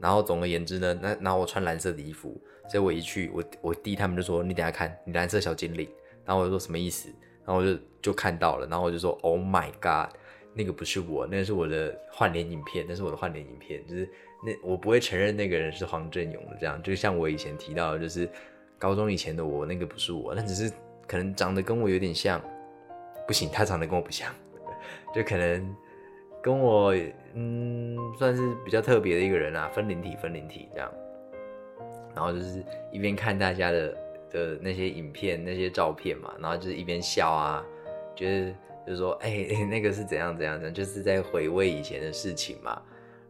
[0.00, 5.88] 然后总而言之呢，那然后我穿蓝色的衣服，所以我一去，我我弟他们就说你等下看你蓝色小精灵，
[6.26, 7.08] 然后我就说什么意思？
[7.46, 10.14] 然后我就就看到了，然后我就说 Oh my god，
[10.52, 14.06] 那个不是我，那是我的换脸影片，那是我的换脸影片，就是
[14.44, 18.28] 那我不会承认那个人是黄振勇的，这样就像我以前提到的，就是
[18.78, 20.70] 高中以前的我，那个不是我，那只是
[21.06, 22.42] 可能长得跟我有点像，
[23.26, 24.34] 不行，他长得跟我不像，
[25.14, 25.74] 就可能。
[26.44, 26.94] 跟我
[27.32, 30.92] 嗯算是比较特别的一个人啊，分灵体分灵体这样，
[32.14, 33.96] 然后就是一边看大家的
[34.30, 37.64] 的那些影片那些照片嘛，然后就是一边笑啊，
[38.14, 38.54] 觉得
[38.86, 42.78] 就是说哎 那个是怎样怎样怎样，就是在回味以前的事情嘛。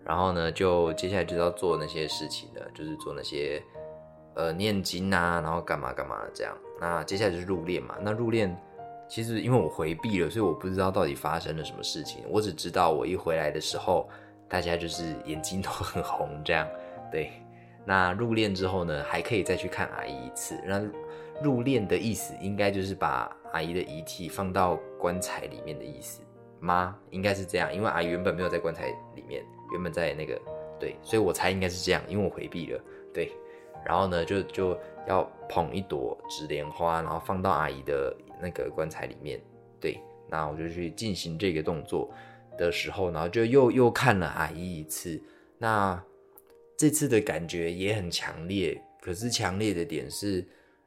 [0.04, 3.62] 然后呢，就接下来就要做那些事情的，就是做那些
[4.34, 6.52] 呃念经啊，然后干嘛干嘛的这样。
[6.80, 8.52] 那接下来就是入殓嘛，那入殓。
[9.06, 12.24] 其实因为我回避了，所以我不知道到底发生了什么事情。
[12.28, 14.08] 我只知道我一回来的时候，
[14.48, 16.66] 大家就是眼睛都 很红，这样。
[17.12, 17.30] 对，
[17.84, 20.58] 那入殓之后呢，还可以再去看阿姨一次。
[20.66, 20.80] 那
[21.42, 26.22] 入殓的意思，应该就是把阿姨的遗体放到棺材里面的意思
[26.58, 26.96] 吗？
[27.10, 30.40] 应该是这样，因为阿姨原本没有在棺材里面，原本在那个
[30.80, 32.80] 对，所以我猜应该是这样，因为我回避了。
[33.12, 33.30] 对，
[33.84, 38.16] 然后呢，就就要捧一朵纸莲花，然后放到阿姨的。
[38.44, 39.40] 那个棺材里面，
[39.80, 42.12] 对，那我就去进行这个动作
[42.58, 45.18] 的时候，然后就又又看了阿姨一次。
[45.56, 45.98] 那
[46.76, 50.44] 这次的感觉也很强烈，可是强烈的点是，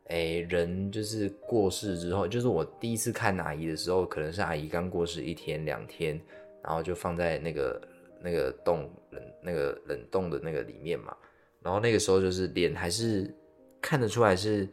[0.10, 6.22] 哎，人就是过世之后，就是我第一次看阿姨的时候，可能是阿姨刚过世一天两天，
[6.64, 7.82] 然后就放在那个
[8.22, 11.18] 那个冻冷那个冷冻的那个里面嘛，
[11.64, 13.34] 然后那个时候就是脸还是
[13.82, 14.70] 看得出来是。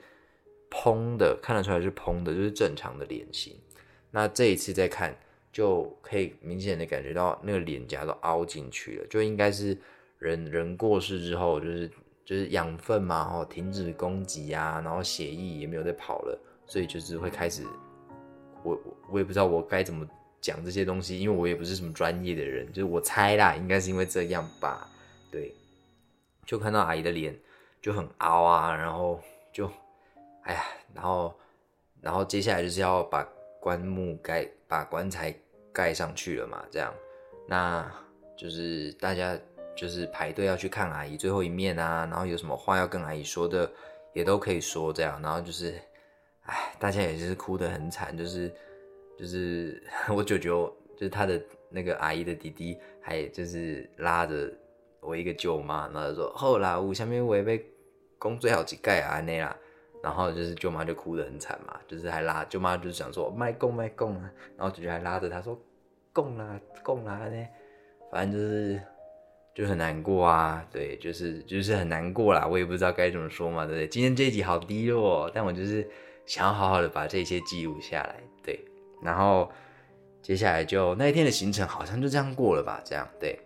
[0.76, 3.56] 蓬的看得出来是蓬的，就是正常的脸型。
[4.10, 5.16] 那这一次再看，
[5.52, 9.78] 就可以明显的感觉到那个脸颊都凹进去了，就应该是
[10.18, 11.88] 人人过世之后，就是
[12.24, 17.62] 就是养分嘛，哈，停止供给啊，然后血液也没有再跑了，所以就是会开始
[18.64, 18.80] 我
[19.12, 20.04] 我也不知道我该怎么
[20.40, 24.90] 讲这些东西，因为我也不是什么专业的人，就是我猜啦，应该是因为这样吧。
[25.30, 25.54] 对，
[26.44, 27.38] 就看到阿姨的脸
[27.80, 29.20] 就很凹啊，然后
[29.52, 29.70] 就，
[30.44, 31.34] 哎呀，然后
[32.00, 33.28] 然后接下来就是要把
[33.60, 35.34] 棺木盖，把棺材
[35.72, 36.94] 盖上去了嘛，这样，
[37.46, 37.90] 那
[38.36, 39.38] 就是大家
[39.76, 43.70] 就是排队要去看阿姨最后一面啊，然后有什么话要跟阿姨说的，
[44.12, 45.74] 也都可以说这样，然后就是。
[46.46, 48.52] 哎，大家也是哭得很惨，就是
[49.18, 49.82] 就是
[50.14, 54.52] 我舅舅，就是他的那个阿姨的弟弟，还就是拉着
[55.00, 57.64] 我一个舅妈，然后说后啦，我下面我也被
[58.18, 59.56] 公最好几盖啊那啦，
[60.04, 65.58] 然后就是舅妈就哭得很惨嘛，就是还拉舅妈就是想说卖供卖供啊，然后姐姐还拉着他说
[66.12, 67.46] 供啦供啦呢，
[68.12, 68.78] 反正就是
[69.54, 73.88] 就很难过啊，对，就是就是很难过啦，我也不知道该怎么说嘛，对不对？
[73.88, 75.88] 今天这一集好低落，但我就是。
[76.26, 78.58] 想要好好的把这些记录下来，对，
[79.02, 79.52] 然后
[80.22, 83.38] 接下来就那一天的行程好像就这样过了吧，这样对。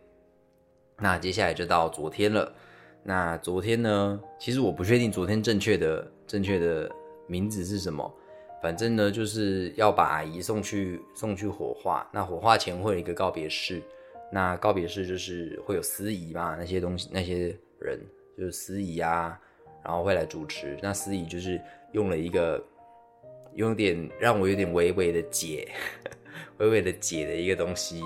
[0.98, 2.54] 那接下来就到昨天了。
[3.02, 6.88] 那昨天呢，其实我不确定昨天正确的正确的
[7.26, 8.14] 名字是什么，
[8.62, 12.08] 反正呢就是要把阿姨送去送去火化。
[12.12, 13.82] 那火化前会有一个告别式，
[14.30, 17.98] 那告别式就是会有司仪嘛，那些东西那些人
[18.36, 19.40] 就是司仪啊，
[19.82, 20.78] 然后会来主持。
[20.80, 21.60] 那司仪就是。
[21.92, 22.62] 用了一个
[23.54, 25.66] 有点让我有点微微的解，
[26.60, 28.02] 微微的解的一个东西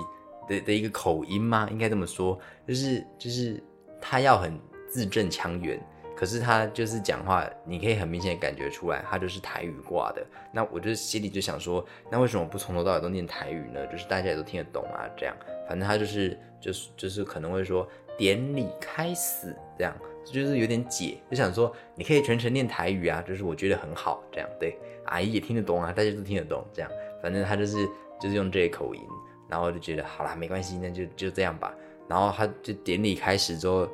[0.47, 1.67] 的的一个口音吗？
[1.69, 3.61] 应该这么说，就是就是
[3.99, 4.57] 他要很
[4.89, 5.77] 字正腔圆，
[6.23, 10.25] 可是他就是讲话，你可以很明显感觉出来，他就是台语挂的。
[10.53, 13.85] 那我就心里就想说，那为什么不从头到尾都念台语呢？
[13.87, 15.35] 就是大家也都听得懂啊，这样。
[15.67, 17.85] 反正他就是就是就是可能会说
[18.17, 19.93] 典礼开始这样。
[20.23, 26.89] 就是有点解，就想说你可以全程念台语啊，就是我觉得很好，这样对，阿姨也听得懂啊，大家都听得懂，这样，
[27.21, 27.85] 反正他就是
[28.21, 29.01] 就是用这个口音，
[29.49, 31.75] 然后就觉得好啦，没关系，那就就这样吧。
[32.07, 33.85] 然后他就典礼开始之后，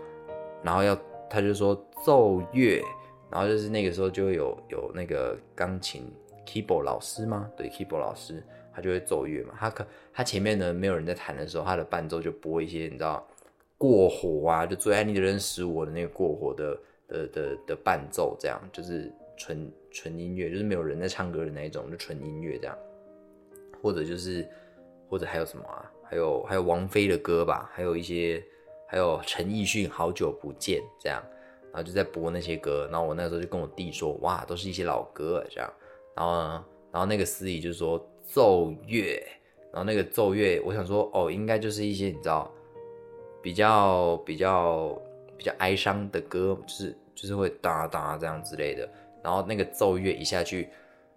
[0.62, 0.96] 然后要
[1.32, 2.82] 他就说奏乐，
[3.32, 6.12] 然后就是那个时候就会有有那个钢琴
[6.46, 7.50] keyboard 老师吗？
[7.58, 13.26] 对，keyboard 老师他就会奏乐嘛，他可他前面呢没有人在弹的时候，他的伴奏就播一些你知道。
[13.78, 22.78] 过火啊，就最爱你的人使我的那个过火的的的的伴奏，这样就是纯纯音乐，就是没有人在唱歌的那一种，就纯音乐这样。
[23.82, 24.46] 或者就是
[25.08, 25.90] 或者还有什么啊？
[26.04, 28.44] 还有还有王菲的歌吧，还有一些
[28.86, 31.24] 还有陈奕迅好久不见这样，
[31.72, 32.88] 然后就在播那些歌。
[32.92, 35.74] 然后我那时候就跟我弟说，哇，都是一些老歌这样。
[36.16, 39.22] 然后呢，然后那个司仪就说奏乐，
[39.72, 42.52] 然后那个奏乐，我想说哦，应该就是一些你知道。
[43.42, 45.02] 比较比较
[45.38, 48.86] 比较哀伤的歌，就是就是会哒哒这样之类的，
[49.24, 50.68] 然后那个奏乐一下去，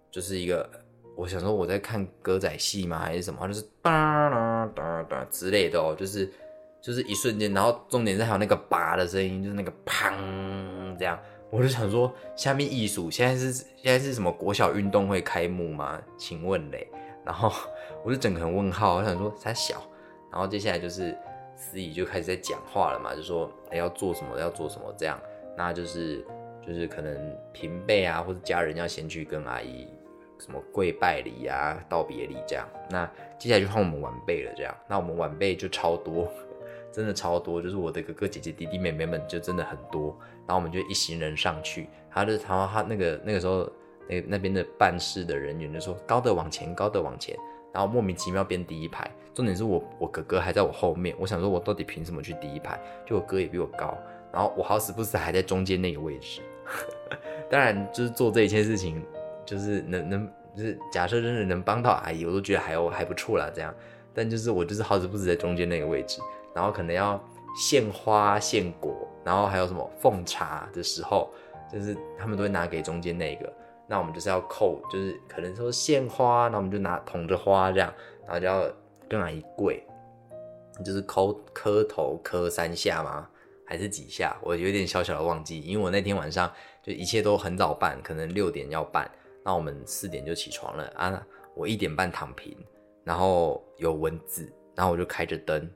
[0.09, 0.69] 就是一个，
[1.17, 6.31] 我想说我在看歌仔戏吗，还是什么，就是哒哒哒哒之类的哦，就是
[6.83, 10.13] 就是一瞬间，然后重点是还有那个拔的声音，就是那个砰
[10.99, 11.17] 这样，
[11.49, 15.99] 我就想说下面艺术现在是现在是什么国小运动会开幕吗？
[16.17, 16.87] 请问嘞，
[17.25, 17.51] 然后
[18.03, 19.81] 我就整个人问号，我想说才小，
[20.29, 21.17] 然后接下来就是。
[21.55, 25.17] 司仪就开始在讲话了嘛，就说要做什么要做什么这样，
[25.55, 26.25] 那就是
[26.65, 29.87] 就是可能平辈啊或者家人要先去跟阿姨
[30.39, 36.27] 什么跪拜礼啊道别礼这样，那接下来就换我们晚辈了这样，那我们晚辈就超多，
[36.93, 40.15] 真的超多，就是我的哥哥姐姐弟弟妹妹们就真的很多，
[40.47, 43.67] 然后我们就一行人上去，他就他他那个那个时候
[44.07, 47.35] 那那边的办事的人员就说高的往前高的往前。
[47.73, 52.79] 然后莫名其妙变第一排，重点是我我哥哥还在我后面，我想说我到底凭什么去第一排？
[53.03, 53.97] 就我哥也比我高，
[54.31, 56.39] 然后我好死不死还在中间那个位置。
[57.49, 59.03] 当然就是做这一件事情，
[59.43, 63.49] 就是能能就是假设真的能帮到阿姨，我都觉得还还不错啦。
[63.51, 63.73] 这样，
[64.13, 66.21] 但就是我就是好死不死在中间那个位置，
[66.53, 67.21] 然后可能要
[67.55, 71.29] 献花献果，然后还有什么奉茶的时候，
[71.71, 73.51] 就是他们都会拿给中间那个。
[73.87, 77.93] 那我们就是要扣，就是可能说献花，那我们就拿捧着花这样，
[78.25, 78.67] 然后就要
[79.09, 79.85] 跟阿姨跪，
[80.83, 83.27] 就是磕磕头磕三下吗？
[83.65, 84.35] 还是几下？
[84.41, 86.51] 我有点小小的忘记，因为我那天晚上
[86.81, 89.09] 就一切都很早办，可能六点要办，
[89.43, 92.57] 那我们四点就起床了啊，我一点半躺平，
[93.03, 95.69] 然后有蚊子，然后我就开着灯，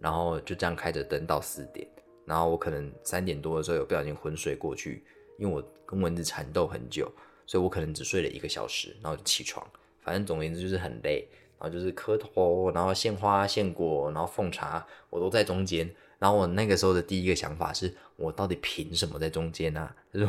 [0.00, 1.86] 然后就这样开着灯到四点，
[2.24, 5.04] 然后我可能三点多的时候有不小心昏睡过去，
[5.38, 7.10] 因为我跟蚊子缠斗很久。
[7.50, 9.66] 所以我可能只睡了一个小时，然后就起床。
[10.02, 11.26] 反正总而言之就是很累，
[11.58, 15.90] 然后就是磕头，然后献花献果，然后奉茶，我都在中间。
[16.18, 19.90] 然后我那个时候的第一个想法是，我到底凭什么在中间呢？
[20.12, 20.28] 就是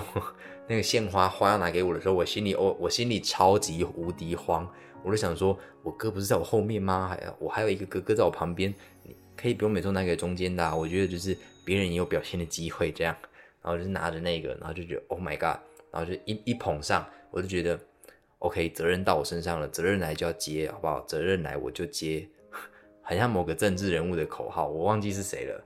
[0.65, 4.65] 那个献花花要拿给我的时候，我心里我我心里超级无敌慌。
[5.03, 7.09] 我就想说，我哥不是在我后面吗？
[7.09, 10.75] 还我还有一个哥哥在我旁边，你可以不用每次拿给中间的。
[10.75, 13.15] 我觉得就是别人也有表现的机会，这样。
[13.61, 15.59] 然后就是拿着那个，然后就觉得 Oh my God，
[15.91, 17.79] 然后就一一捧上，我就觉得
[18.39, 21.01] OK，责任到我身上了，责任来就要接，好不好？
[21.01, 22.27] 责任来我就接，
[23.01, 25.63] 很像某个政治人物的口号，我忘记是谁了。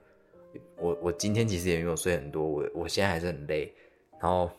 [0.76, 3.72] 我我今天其实也没有睡很多，我我现在还是很累，
[4.20, 4.50] 然后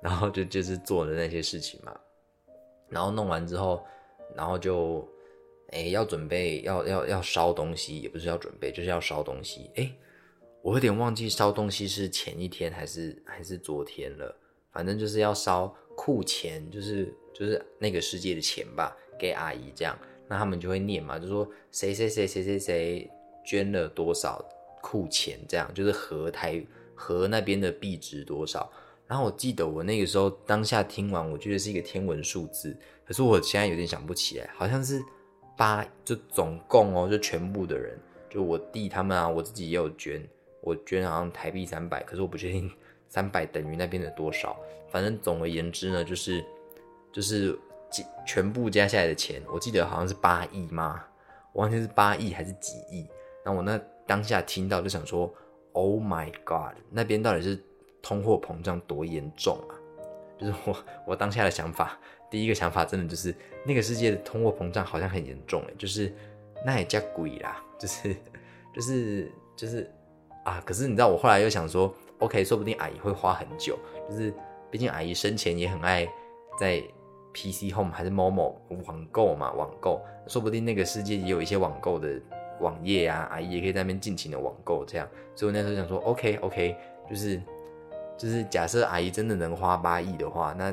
[0.00, 1.92] 然后就就是做的那些事情嘛，
[2.88, 3.84] 然后弄完之后，
[4.36, 5.06] 然后就
[5.70, 9.70] 哎要准备要要要烧东西，也不是要准备，就是要烧东西。
[9.76, 9.92] 哎，
[10.62, 14.34] 我有点忘记烧东西是前一天还是还是昨天了，
[14.72, 19.98] 反正就是要烧库钱，就是就是那个世界的钱吧，给阿姨这样，
[20.28, 23.10] 那他们就会念嘛，就说谁谁谁谁谁谁
[23.44, 24.44] 捐了多少。
[24.82, 26.64] 库钱这样就是和台
[26.94, 28.72] 和那边的币值多少？
[29.06, 35.02] 然后我记得我那个时候当下听完，我觉得是一个天文数字，可是我现在有点想不起来，好像是
[35.60, 37.98] 八，就总共哦，就全部的人，
[38.30, 40.26] 就我弟他们啊，我自己也有捐，
[40.62, 42.72] 我捐好像台币三百，可是我不确定
[43.10, 44.56] 三百等于那边的多少。
[44.88, 46.42] 反正总而言之呢，就是
[47.12, 47.54] 就是
[48.26, 51.04] 全部加下来的钱，我记得好像是八亿吗？
[51.52, 53.06] 我忘记是八亿还是几亿？
[53.44, 53.78] 那我那。
[54.06, 55.32] 当下听到就想说
[55.70, 57.62] ，Oh my God，那边到底是
[58.02, 59.72] 通货膨胀多严重啊？
[60.36, 61.96] 就是我我当下的想法，
[62.30, 66.12] 第一个想法真的就是那个世界的通货膨胀好像很严重哎，就是
[66.64, 68.16] 那也叫鬼啦，就是
[68.74, 69.90] 就是就是
[70.44, 70.62] 啊！
[70.64, 73.78] 可是你知道我后来又想说，OK，说不定阿姨会花很久，
[74.08, 74.32] 就是
[74.70, 76.08] 毕竟阿姨生前也很爱
[76.58, 76.82] 在
[77.34, 82.20] PC Home 还是某某网购嘛，网购，说不定那个世界也有一些网购的。
[82.60, 85.08] 网页啊，阿姨也可以在那边尽情的网购，这样。
[85.34, 86.76] 所以我那时候想说，OK OK，
[87.08, 87.40] 就是
[88.18, 90.70] 就是假设阿姨真的能花八亿的话，那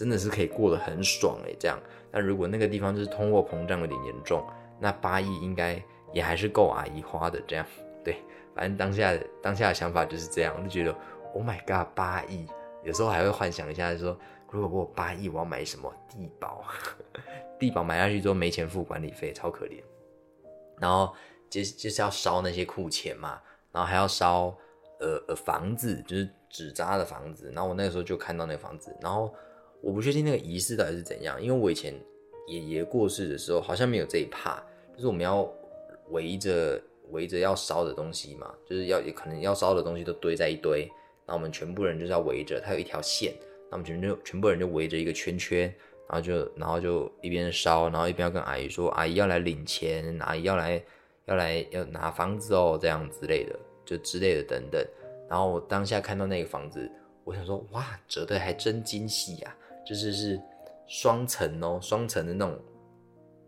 [0.00, 1.54] 真的是可以过得很爽诶。
[1.60, 1.78] 这样。
[2.10, 4.42] 但如果那个地方就是通货膨胀有点严重，
[4.78, 5.80] 那八亿应该
[6.14, 7.38] 也还是够阿姨花的。
[7.46, 7.66] 这样，
[8.02, 8.16] 对，
[8.54, 10.96] 反正当下当下的想法就是这样，我就觉得
[11.34, 12.46] ，Oh my God，八亿，
[12.82, 14.18] 有时候还会幻想一下，说
[14.50, 16.64] 如果我八亿，我要买什么地保？
[17.60, 19.82] 地保买下去之后没钱付管理费，超可怜。
[20.78, 21.14] 然后
[21.50, 23.38] 就就是要烧那些库钱嘛，
[23.70, 24.46] 然后还要烧
[24.98, 27.52] 呃呃房子，就是纸扎的房子。
[27.54, 29.32] 然后我那个时候就看到那个房子，然后
[29.80, 31.94] 我不确定那个仪式到底是怎样，因为我以前
[32.48, 34.62] 爷爷过世的时候好像没有这一趴，
[34.94, 35.50] 就是我们要
[36.10, 40.80] 围着围着要烧的东西嘛，就是要可能要烧的东西都堆在一堆，
[41.26, 43.34] 然后我们全部人就是要围着，它有一条线，
[43.70, 45.72] 那我们全就全部人就围着一个圈圈。
[46.12, 50.82] 然后就，然后就一边烧，然后一边要跟阿姨说，阿姨要来领钱，阿姨要来，
[51.26, 54.84] 要来要拿房子哦，这样之类的，就之类的等等。
[55.28, 56.90] 然后我当下看到那个房子，
[57.22, 59.56] 我想说，哇，折的还真精细呀，
[59.90, 60.40] 就是是
[60.86, 62.56] 双层哦，双层的那种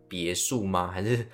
[0.09, 0.91] 别墅吗？
[0.91, 1.25] 还是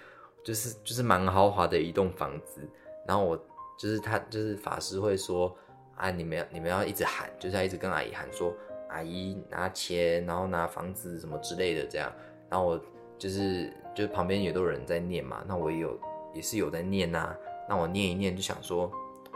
[0.43, 2.61] 就是就是蛮豪华的一栋房子？
[3.07, 3.35] 然后我
[3.75, 5.57] 就是他就是法师会说，
[5.95, 8.53] 啊，你们要你们要一直喊，就是要一直跟阿姨喊说。
[8.89, 12.11] 阿姨拿钱，然后拿房子什么之类的，这样，
[12.47, 12.81] 然后我
[13.17, 15.99] 就是就旁边也都有人在念嘛，那我也有
[16.35, 17.35] 也是有在念呐，
[17.67, 18.91] 那我念一念就想说，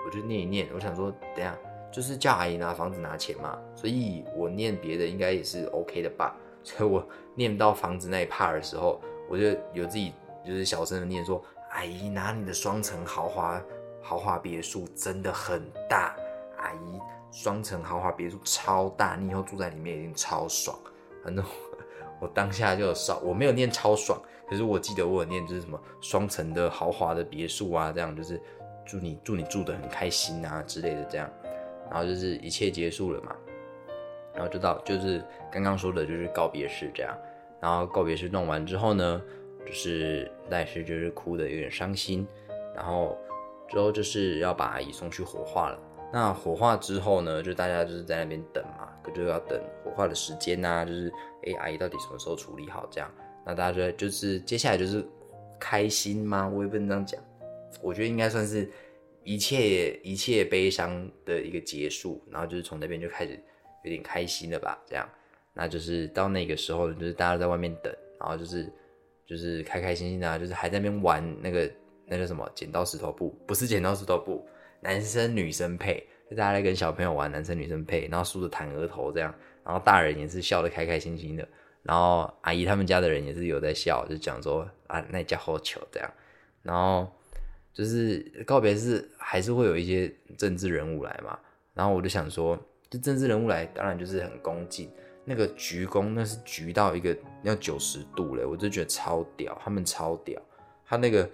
[0.06, 1.58] 我就念一念，我想说，等下
[1.94, 10.12] 就是叫阿姨拿房子拿钱嘛，所以我念别的应该也是 OK 的吧，所以我念到房子那一 part 的时候，我就有自己
[10.44, 13.62] 就是小声的念说，阿姨拿你的双层豪华
[14.02, 16.16] 豪华别墅真的很大，
[16.58, 17.00] 阿姨。
[17.36, 20.78] 双层豪华别墅超大，你以后住在里面一定超爽。
[21.24, 21.44] 反正
[22.20, 28.40] 我当下就少，我没有念超爽，可是我记得我有念就是什么双层的豪华的别墅啊，这样就是
[28.86, 31.28] 祝你祝你住的很开心啊之类的这样。
[31.94, 33.36] 然后就是一切结束了嘛，
[34.34, 37.16] 然后就到就是刚刚说的就是告别式这样。
[37.62, 39.22] 然后告别式弄完之后呢，
[39.66, 42.28] 就是赖是就是哭的有点伤心，
[42.76, 43.16] 然后
[43.70, 45.80] 之后就是要把阿姨送去火化了。
[46.12, 51.14] 那火化之后呢，就大家就是在那边等嘛，可就要等火化的时间呐，就是
[51.46, 53.10] 哎，阿姨到底什么时候处理好这样？
[53.46, 55.08] 那大家就就是接下来就是
[55.60, 56.50] 开心吗？
[56.52, 57.22] 我也不能这样讲，
[57.82, 58.70] 我觉得应该算是
[59.24, 63.40] 一切一切悲伤的一个结束，然后就是从那边就开始
[63.84, 64.82] 有点开心了吧？
[64.86, 65.08] 这样，
[65.54, 68.72] 那就是到那个时候，就是大家在外面等，然后就是
[69.26, 71.72] 就是开开心心的，就是还在那边玩那个
[72.06, 74.46] 那叫什么剪刀石头布，不是剪刀石头布。
[74.82, 81.48] 男生女生配，就大家在跟小朋友玩，男生女生配，然后梳着弹额头这样，然后大人也是笑得开开心心的，
[81.84, 86.14] 然后阿姨他们家的人也是有在笑，就讲说啊那家好糗这样，
[86.62, 87.10] 然后
[87.74, 91.38] 就是告别是还是会有一些政治人物来嘛，
[91.74, 92.56] 然后我就想说，
[92.90, 94.92] 就政治人物来当然就是很恭敬，
[95.26, 100.40] 那个鞠躬，那是鞠到一个要九十度嘞，我就觉得超屌，他们超屌，
[100.86, 101.30] 他那个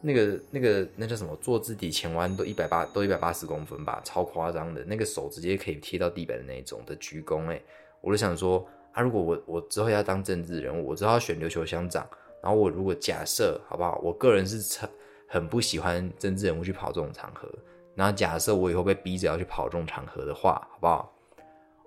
[0.00, 7.62] 那个那个那叫什么坐姿底前弯都一百八都一百八十公分吧，超夸张的，那个手直接可以贴到地板的那种的鞠躬哎，
[8.00, 12.04] 我就想说啊，如果我我之后要当政治人物，我之后要选琉球乡长，
[12.42, 14.88] 然后我如果假设好不好，我个人是成
[15.32, 17.48] 很不喜欢政治人物去跑这种场合，
[17.94, 21.14] 然后假设我以后被逼着要去跑这种场合的话，好不好？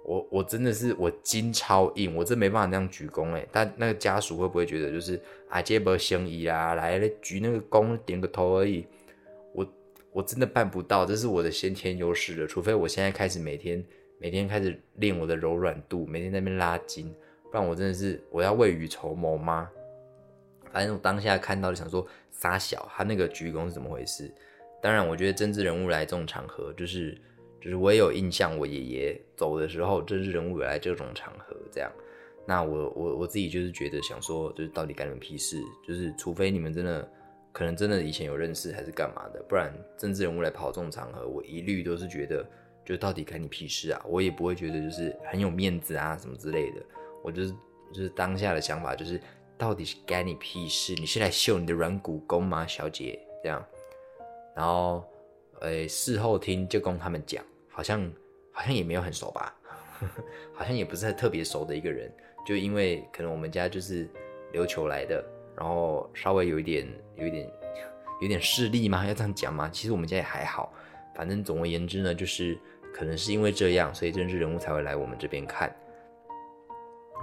[0.05, 3.45] 我我真的是我筋超硬，我真没办法那样鞠躬哎。
[3.51, 8.87] 但那个家属会不会觉得就是啊，这不行仪啦，来了鞠那个躬点个头而已。
[9.53, 9.67] 我
[10.13, 12.47] 我真的办不到，这是我的先天优势的。
[12.47, 13.83] 除非我现在开始每天
[14.19, 17.13] 每天开始练我的柔软度，每天在那边拉筋，
[17.51, 19.69] 不然我真的是我要未雨绸缪吗？
[20.73, 24.29] 反正我当下看到就想说傻小，他那个鞠躬是怎么回事？
[24.81, 27.17] 当然，我觉得政治人物来这种场合就是。
[27.61, 31.89] 就是我也有印象，我爷爷走的时候，政治人物来这种场合，这样，
[32.45, 35.63] 那我我我自己就是觉得想说，就是到底干你们屁事？
[35.87, 37.09] 就是除非你们真的
[37.53, 42.45] 可能真的以前有认识还是干嘛的，不然政治人物来跑这种场合，我一律都是觉得，
[42.83, 44.01] 就到底干你屁事啊？
[44.09, 46.81] 我也不会觉得就是很有面子啊什么之类的，
[47.23, 47.51] 我就是
[47.93, 49.17] 就是当下的想法就是，
[49.63, 50.93] 到底是干你屁事？
[50.95, 53.17] 你是来秀你的软骨功吗，小姐？
[53.41, 53.65] 这样，
[54.53, 55.01] 然后，
[55.61, 57.41] 诶，事后听就跟他们讲。
[57.69, 58.11] 好像
[58.51, 59.55] 好像也没有很熟吧，
[60.53, 62.13] 好像也不是特别熟的一个人，
[62.45, 64.05] 就因为可能我们家就是
[64.51, 65.23] 琉球来的，
[65.55, 66.85] 然后稍微有一点
[67.15, 67.49] 有一点
[68.19, 69.07] 有点势力吗？
[69.07, 69.69] 要这样讲吗？
[69.71, 70.73] 其实我们家也还好，
[71.15, 72.59] 反正总而言之呢，就是
[72.93, 75.73] 可能是因为这样，所以政治人物才会来我们这边看。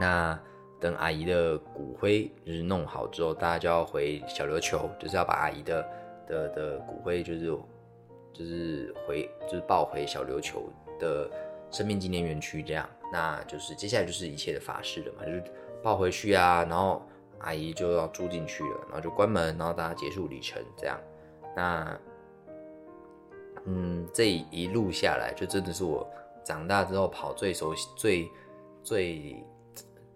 [0.00, 0.40] 那
[0.80, 5.88] 等阿姨的骨灰就是弄好之后，大家就要回小琉球，就是要把阿姨的
[6.26, 7.56] 的的骨灰就是。
[8.32, 10.62] 就是回，就是抱回小琉球
[10.98, 11.28] 的
[11.70, 15.42] 生命纪念园区，这样，那就是接下来就是一切的法事了嘛，就是
[15.82, 17.02] 抱回去啊，然后
[17.40, 20.98] 阿姨就要住进去了，然后就关门，然后大家结束旅程，这样，
[21.54, 22.00] 那，
[23.66, 26.08] 嗯，这一路下来，就真的是我
[26.44, 28.30] 长大之后跑最熟悉、最
[28.82, 29.44] 最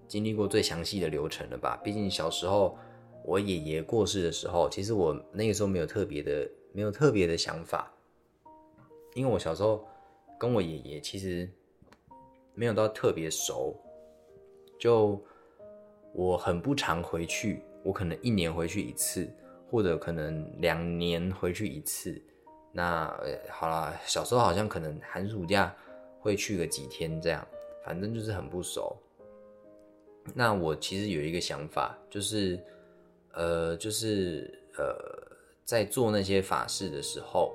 [0.07, 1.77] 经历过最详细的流程了吧？
[1.83, 2.79] 毕竟小时候
[3.25, 7.91] 我爷爷过世的时候，其实我那个时候没有特别的，没有特别的想法。
[9.15, 9.87] 因为我小时候
[10.39, 11.49] 跟我爷爷其实
[12.55, 13.75] 没有到特别熟，
[14.79, 15.23] 就
[16.13, 19.29] 我很不常回去，我可能一年回去一次，
[19.71, 22.21] 或者可能两年回去一次。
[22.73, 23.07] 那
[23.49, 25.75] 好了，小时候好像可能寒暑假
[26.21, 27.47] 会去个几天这样，
[27.85, 28.97] 反正就是很不熟。
[30.33, 32.59] 那我其实有一个想法，就是
[33.33, 34.95] 呃，就是呃，
[35.65, 37.55] 在做那些法事的时候。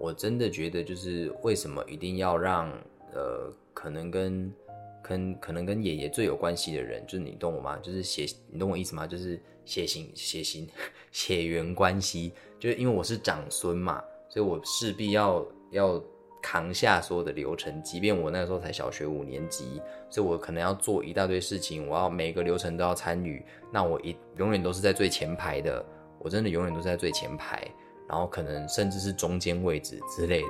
[0.00, 2.70] 我真的觉得，就是为什么一定要让
[3.12, 4.54] 呃，可能跟
[5.02, 7.76] 跟可能跟爷爷最有关系的人，就是你懂我吗？
[7.78, 9.08] 就是血，你懂我意思吗？
[9.08, 10.68] 就是血型血型
[11.10, 16.00] 血缘关系，就是因为我是长孙嘛，所以我势必要要
[16.42, 25.84] 扛下所有的流程，即便我那时候才小学五年级，所以我可能要做一大堆事情，我要每个流程都要参与，那我一永远都是在最前排的，
[26.18, 27.66] 我真的永远都在最前排。
[28.08, 30.48] 然后可能甚至是中间位置之类的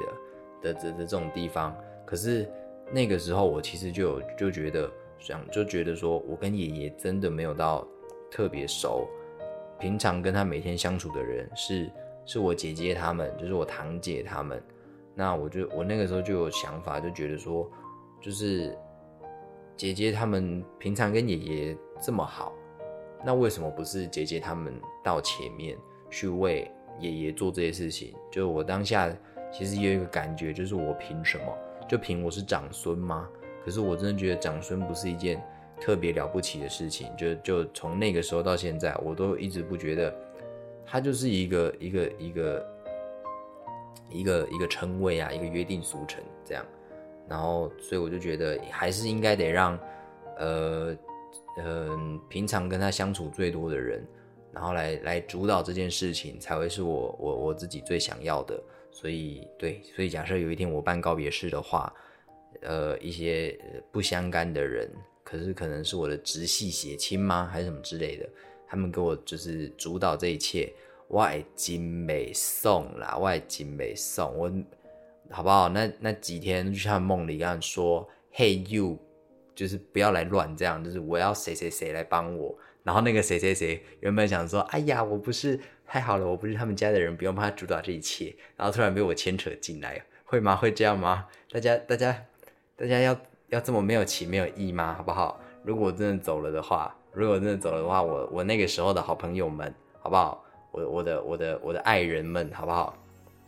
[0.62, 1.76] 的的的这种地方，
[2.06, 2.48] 可是
[2.92, 7.84] 那个时候我其实就有就觉得想就觉得说我跟爷爷真的没有到
[8.30, 9.08] 特别熟，
[9.80, 11.90] 平常跟他每天相处的人是
[12.24, 14.62] 是我姐姐他们，就是我堂姐他们，
[15.18, 17.68] 那我就我那个时候就有想法，就觉得说
[18.20, 18.72] 就是
[19.76, 22.52] 姐姐他们平常跟爷爷这么好，
[23.24, 25.76] 那为什么不是姐姐他们到前面
[26.08, 26.70] 去为？
[27.00, 29.08] 爷爷做这些事情，就我当下
[29.52, 31.44] 其实有一个感觉，就是我凭什么？
[31.88, 33.28] 就凭我是长孙吗？
[33.64, 35.40] 可是我真的觉得长孙不是一件
[35.80, 37.06] 特别了不起的事情。
[37.16, 40.12] 就就从那个时候到现在，我都一直不觉得，
[40.84, 42.66] 他就是一个一个一个
[44.10, 46.64] 一个一个称谓啊，一个约定俗成这样。
[47.28, 49.78] 然后，所以我就觉得还是应该得让，
[50.38, 50.96] 呃，
[51.58, 54.02] 嗯，平常跟他相处最多的人。
[54.50, 58.60] 然后来来主导这件事情，才会是我我我自己最想要的。
[58.90, 61.92] 所以对，所以假设有一天我办告别式的话，
[62.62, 63.56] 呃，一些
[63.92, 64.90] 不相干的人，
[65.22, 68.26] 可是可能是我的直系血亲吗，还是什么之类的，
[68.66, 70.72] 他们给我就是主导这一切，
[71.08, 74.52] 外景美送啦，外景美送我，
[75.30, 75.68] 好不好？
[75.70, 78.98] 那那几天就像梦里一样说，Hey you，
[79.54, 82.56] 就是不要来乱这样，就是我要谁谁谁来帮我。
[82.82, 88.34] 然后那个谁谁谁原本想说，哎呀，我不是太好了，我不是他们家的人，不用帮他主导这一切。
[88.56, 90.56] 然后突然被我牵扯进来，会吗？
[90.56, 91.26] 会这样吗？
[91.50, 92.24] 大家大家
[92.76, 94.94] 大家要要这么没有情没有义吗？
[94.94, 95.40] 好不好？
[95.62, 100.44] 如果我真的走了的话，如果真的走了的话，我我那个时候的好朋友们，好不好？
[100.70, 102.96] 我我的我的我的爱人们，好不好？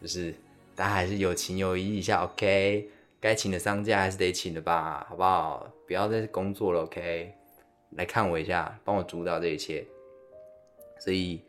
[0.01, 0.35] 就是
[0.75, 2.89] 大家还是有情有义一下，OK？
[3.21, 5.71] 该请的商家还是得请的吧，好不好？
[5.87, 7.35] 不要再工作了，OK？
[7.91, 9.85] 来看我一下，帮我主导这一切。
[10.99, 11.43] 所以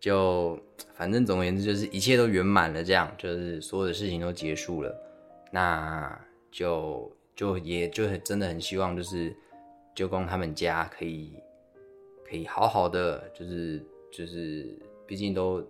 [0.00, 0.58] 就
[0.94, 4.94] 反正总而言之，就是一切都圆满了，这样就是所有的事情都结束了，
[5.50, 6.18] 那
[6.50, 9.34] 就就也就很真的很希望，就是
[9.94, 11.34] 舅公他们家可以
[12.28, 14.76] 可以好好的，就是就是
[15.06, 15.62] 毕竟都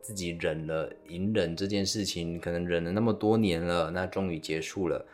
[0.00, 5.04] 自己忍了隐忍这件事情，可能忍了那么多年了，那终于结束了，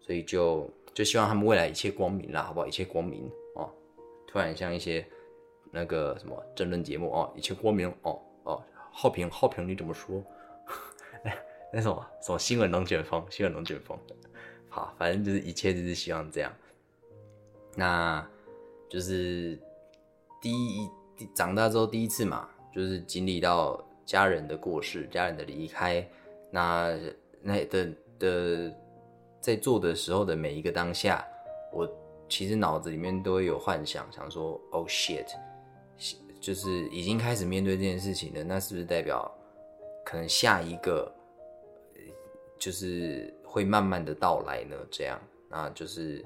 [0.00, 2.66] 所以就就希望他们未来一切光明啦，好不好？
[2.66, 3.70] 一切光明哦。
[4.26, 5.06] 突然像一些。
[5.72, 8.62] 那个什么争论节目哦，一切光明哦哦，
[8.92, 10.22] 浩平浩平你怎么说？
[11.24, 11.36] 哎，
[11.70, 13.98] 那什么什么新闻龙卷风，新闻龙卷风，
[14.70, 16.50] 好，反正就是一切就是希望这样。
[17.74, 18.26] 那
[18.88, 19.60] 就是
[20.40, 20.88] 第一
[21.34, 26.06] 长大之后第一次嘛，就是经历到家人的过世，家人的离开，
[26.50, 26.94] 那
[27.40, 28.74] 那的的
[29.40, 31.26] 在做的时候的每一个当下，
[31.72, 31.90] 我
[32.28, 35.26] 其实脑子里面都会有幻想，想说，Oh shit。
[36.38, 39.28] 就是已经开始面对这件事情了，那是不是代表
[40.04, 41.12] 可能下一个
[42.58, 44.76] 就是会慢慢的到来呢？
[44.90, 45.18] 这样，
[45.48, 46.24] 那就是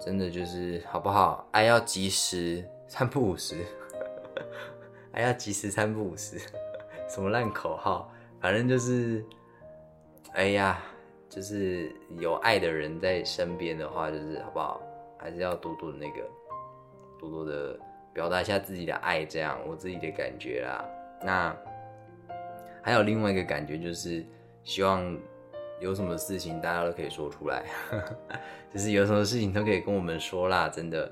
[0.00, 1.46] 真的就是好不好？
[1.50, 3.56] 爱要及时，三不五时，
[5.12, 6.38] 还要及时，三不五时，
[7.08, 8.12] 什么烂口号？
[8.40, 9.24] 反正就是，
[10.32, 10.80] 哎呀，
[11.28, 14.80] 就是有爱的人在身边的话，就是好不好？
[15.18, 16.28] 还是要多多的那个，
[17.18, 17.78] 多多的。
[18.14, 20.84] 表达一下自己的爱，这样我自己的感觉啦。
[21.22, 21.56] 那
[22.82, 24.26] 还有另外一个感觉，就是
[24.64, 25.16] 希望
[25.78, 27.62] 有什么事情大家都可以说出来，
[28.74, 30.68] 就是有什么事情都可以跟我们说啦。
[30.68, 31.06] 真的，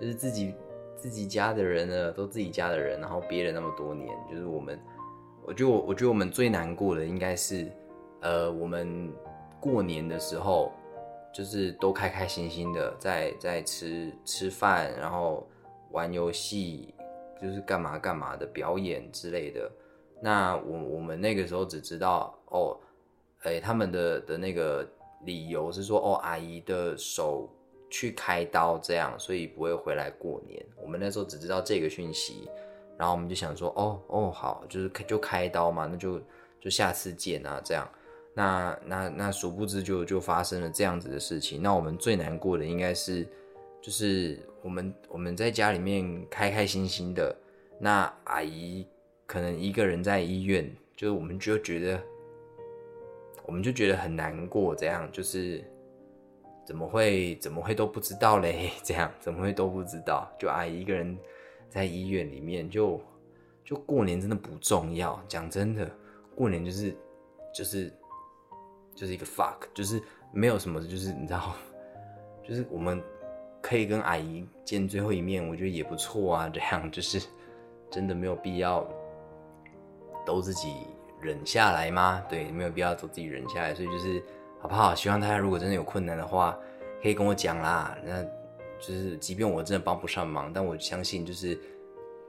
[0.00, 0.54] 就是自己
[0.96, 4.78] 自己家的人呢，都自己家的人，然后憋了那么多年，就是我们，
[5.44, 7.70] 我觉得我我觉得我们最难过的应该是，
[8.20, 9.12] 呃，我们
[9.60, 10.72] 过年的时候，
[11.32, 15.46] 就是都开开心心的在在吃吃饭，然后。
[15.92, 16.94] 玩游戏
[17.38, 19.70] 就是干嘛干嘛的表演之类的，
[20.22, 22.74] 那我我们那个时候只知道哦，
[23.42, 24.88] 哎，他们的的那个
[25.26, 27.46] 理由是说哦，阿姨的手
[27.92, 30.60] 去开刀这样，所以不会回来过年。
[30.82, 32.48] 我们那时候只知道这个讯息，
[32.98, 36.20] 然后我们就想说哦哦好，就是就开刀嘛，那就
[36.60, 37.88] 就下次见啊这样。
[38.34, 41.62] 那那那殊不知就就发生了这样子的事情。
[41.62, 43.24] 那我们最难过的应该是
[43.80, 44.36] 就是。
[44.64, 47.36] 我们我们在家里面开开心心的，
[47.80, 48.86] 那阿姨
[49.26, 52.00] 可能一个人在医院，就是我们就觉得，
[53.44, 55.64] 我们就觉得很难过，这样就是
[56.64, 58.70] 怎么会怎么会都不知道嘞？
[58.82, 60.30] 这样怎么会都不知道？
[60.38, 61.16] 就阿姨一个人
[61.68, 63.00] 在医院里面，就
[63.64, 65.20] 就过年真的不重要。
[65.28, 65.90] 讲真的，
[66.34, 66.96] 过年就是
[67.54, 67.92] 就是
[68.94, 70.02] 就是一个 fuck，就是
[70.32, 71.54] 没有什么，就是你知道，
[72.46, 73.02] 就是我们。
[73.64, 76.48] 可以跟阿姨见最后一面，我觉得也不错啊。
[76.48, 77.24] 这样就是
[77.92, 78.84] 真的没有必要
[80.26, 80.74] 都自己
[81.20, 82.20] 忍下来吗？
[82.28, 83.72] 对，没有必要都自己忍下来。
[83.72, 84.20] 所以就是
[84.62, 84.94] 好不好？
[84.94, 86.56] 希望大家如果真的有困难的话，
[87.02, 87.98] 可以跟我讲啦。
[88.04, 88.22] 那
[88.78, 91.58] 就是即便我真的帮不上忙，但我相信就是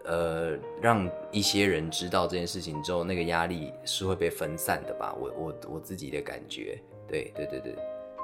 [0.03, 5.15] 呃，让一些人知道这件事情之后，那个压力是会被分散的吧。
[5.19, 7.75] 我我我自己的感觉，对对对对，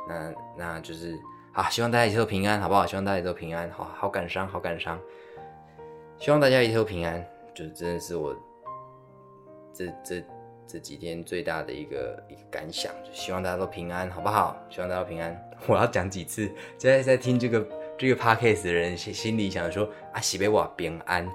[0.08, 1.18] 那那就是。
[1.52, 2.86] 好，希望大家一切都平安，好不好？
[2.86, 5.00] 希望大家都平安，好好感伤，好感伤。
[6.20, 8.36] 希望大家一切都平安，就真的是我
[9.74, 10.24] 这这
[10.72, 14.56] 这几天最大的一个一个感想，就希望大家都平安，好不好？
[14.70, 15.50] 希望大家都平安。
[15.66, 16.46] 我要讲几次？
[16.78, 17.68] 现在在听这个
[17.98, 21.28] 这个 podcast 的人心心里想说啊，喜贝瓦平安，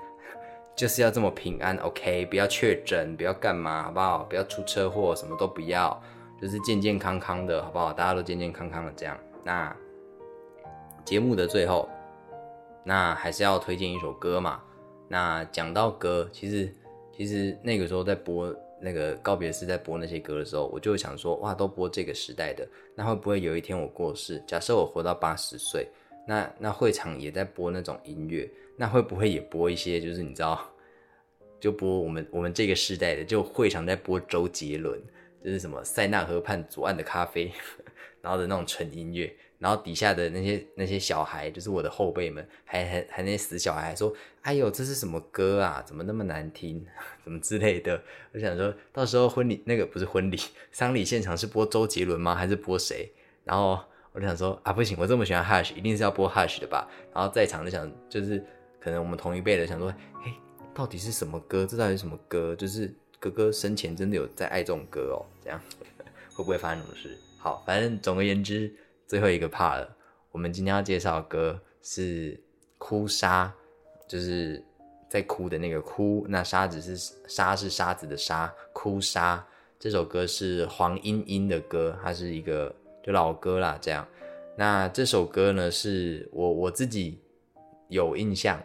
[0.77, 2.27] 就是要这么平安，OK？
[2.27, 4.19] 不要确诊，不要干嘛，好不好？
[4.23, 6.01] 不要出车祸，什么都不要，
[6.41, 7.93] 就是健健康康的，好不好？
[7.93, 9.75] 大家都健健康康的这样，那。
[11.05, 11.87] 节目的最后，
[12.83, 14.63] 那还是要推荐一首歌嘛。
[15.07, 16.75] 那讲到歌，其实
[17.15, 18.47] 其实那个时候在播
[18.85, 24.43] 那个告别式，在播那些歌的时候，我就想说，哇，都播这个时代的，那会不会有一天我过世？
[24.47, 25.89] 假设我活到八十岁，
[26.29, 29.99] 那那会场也在播那种音乐，那会不会也播一些？
[29.99, 30.61] 就是你知道，
[31.59, 35.03] 就播我们我们这个时代的，就会场在播周杰伦，
[35.43, 37.51] 就是什么塞纳河畔左岸的咖啡，
[38.21, 39.35] 然后的那种纯音乐。
[39.59, 45.83] 然后底下的那些那些小孩，就是我的后辈们，还还还那些死小孩说：“哎呦，这是什么歌啊？
[45.87, 46.85] 怎么那么难听？
[47.25, 48.01] 怎么之类的？”
[48.35, 50.39] 我想说到时候婚礼那个不是婚礼，
[50.71, 52.35] 丧礼现场是播周杰伦吗？
[52.35, 53.11] 还是播谁？
[53.45, 53.79] 然后
[54.13, 56.89] 我就想说啊，不行，我这么喜欢 Hush，一定是要播 Hush 的吧？
[57.15, 58.45] 然后在场就想，就是
[58.81, 59.91] 可能我们同一辈的想说，
[60.23, 60.33] 嘿，
[60.75, 61.67] 到底是什么歌？
[61.67, 62.55] 这到底是什么歌？
[62.55, 65.25] 就是哥哥生前真的有在爱这种歌哦？
[65.43, 65.61] 这样
[66.35, 67.17] 会不会发生什么事？
[67.39, 68.75] 好，反正总而言之，
[69.07, 69.97] 最后一个 part 了。
[70.33, 72.35] 我们今天要介绍的歌是
[72.79, 73.53] 《哭砂》，
[74.11, 74.63] 就是
[75.09, 79.47] 在哭的那个哭，那沙子是沙是沙子的沙，哭砂
[79.79, 83.79] 这首歌是黄莺莺的歌，它是一个就老歌啦。
[83.81, 84.07] 这样，
[84.57, 87.21] 那这首歌呢是我我自己
[87.89, 88.61] 有印象，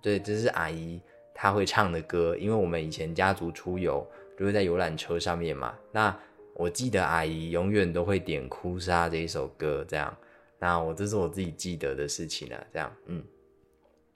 [0.00, 1.02] 对，这是阿姨
[1.34, 4.06] 她会唱的歌，因为我们以前家族出游
[4.38, 5.74] 就会在游览车上面嘛。
[5.92, 6.16] 那
[6.54, 10.14] 我记得阿姨永远都会点《哭砂》这一首歌，这样。
[10.58, 13.24] 那我这是我自己记得的事情了，这样，嗯，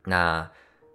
[0.04, 0.50] 那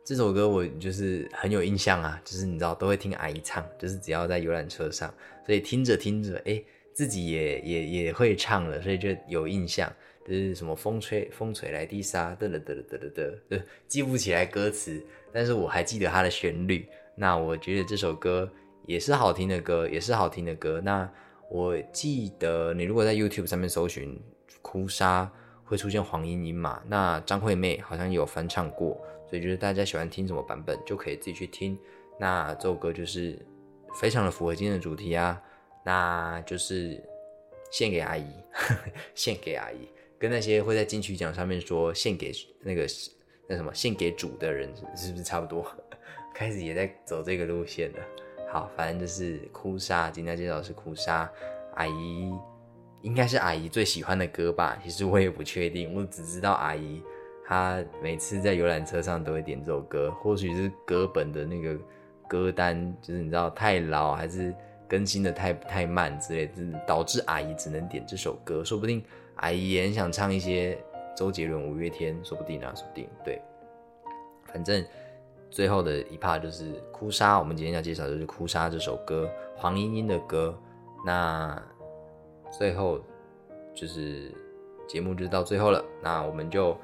[0.05, 5.11] 这首歌我就是很有印象啊，就是你知道都会听阿姨唱，就是只要在游览车上，
[5.45, 6.61] 所以听着听着，哎，
[6.93, 9.91] 自己也也也会唱了，所以就有印象，
[10.23, 16.87] 就是什么风吹风吹来地沙，嘚嘚嘚嘚嘚嘚，记不起来歌词，但是我还记得它的旋律。
[17.15, 18.47] 那我觉得这首歌
[18.85, 20.79] 也是好听的歌，也是好听的歌。
[20.79, 21.11] 那
[21.49, 24.21] 我记得你如果在 YouTube 上面搜寻
[24.61, 25.31] 哭砂。
[25.69, 26.81] 会出现黄莺莺嘛？
[26.87, 31.77] 那张惠妹好像也有翻唱过，所以就是大家喜欢听什么版本，就可以自己去听。
[32.19, 33.37] 那这首歌就是
[33.93, 35.39] 非常的符合今天的主题啊，
[35.85, 36.99] 那就是
[37.69, 38.25] 献给阿姨，
[39.13, 39.87] 献给阿姨，
[40.17, 42.31] 跟那些会在金曲奖上面说献给
[42.61, 42.87] 那个
[43.47, 45.63] 那什么献给主的人，是不是差不多？
[46.33, 47.99] 开始也在走这个路线了。
[48.51, 51.29] 好，反正就是哭砂，今天介绍是哭砂
[51.75, 52.33] 阿姨。
[53.01, 57.01] 应该是阿姨最喜欢的歌吧，其实我也不确定，我只知道阿姨
[57.47, 61.79] 她每次在游览车上都会点这首歌，或许是歌本的那个
[62.27, 64.53] 歌单就是你知道太老，还是
[64.85, 68.65] 更新的太太慢之类，是导致阿姨只能点这首歌。
[68.65, 69.01] 说不定
[69.35, 70.77] 阿姨也很想唱一些
[71.15, 73.07] 周杰伦、五月天，说不定啊，说不定。
[73.23, 73.41] 对，
[74.51, 74.83] 反正
[75.49, 80.57] 最后的一 part 就是《哭砂》，我们今天要介绍的就是《哭砂》这首歌，黄莺莺的歌。
[81.05, 81.61] 那。
[82.51, 82.99] 最后
[83.75, 84.33] 就是
[84.87, 86.75] 节目就到最后了，那我们就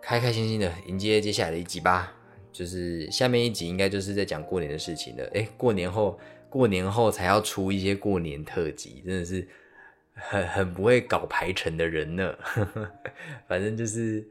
[0.00, 2.10] 开开心心的迎接接下来的一集吧。
[2.50, 5.30] 就是下面一集应该就是在讲过年的事情了。
[5.34, 6.18] 哎，过年后
[6.48, 9.46] 过年后才要出一些过年特辑，真的是
[10.14, 12.34] 很很不会搞排程的人呢。
[13.46, 14.26] 反正就是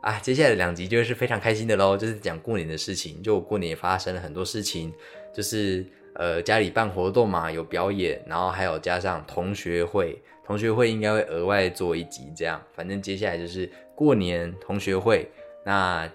[0.00, 3.22] 啊，接下来两集就是非常开心的喽，就是讲过年的事情。
[3.22, 4.92] 就过年也发生了很多事情，
[5.34, 5.84] 就是。
[6.18, 12.58] 呃，家里办活动嘛，有表演，然后还有加上同学会，同学会应该会额外做一集这样。
[12.74, 15.28] 反正接下来就是过年同学会，
[15.62, 16.10] 那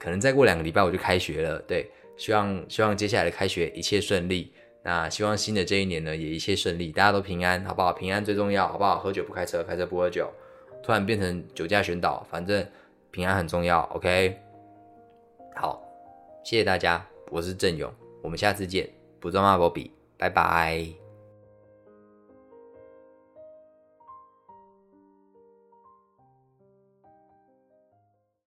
[0.00, 1.60] 可能再过两个礼拜我就开学了。
[1.60, 4.52] 对，希望希望接下来的开学一切顺利。
[4.82, 7.92] 那希望新的这一年呢也一切顺利，大家都平安，好不好？
[7.92, 8.98] 平安最重要，好不好？
[8.98, 10.28] 喝酒不开车，开车不喝酒。
[10.82, 12.66] 突然变成酒驾宣导，反正
[13.16, 13.80] 平安很重要。
[13.94, 14.38] OK，
[15.54, 15.82] 好，
[16.44, 17.90] 谢谢大家，我是郑勇，
[18.22, 18.86] 我们下次见。
[19.18, 21.05] 不装啊，波比，拜拜。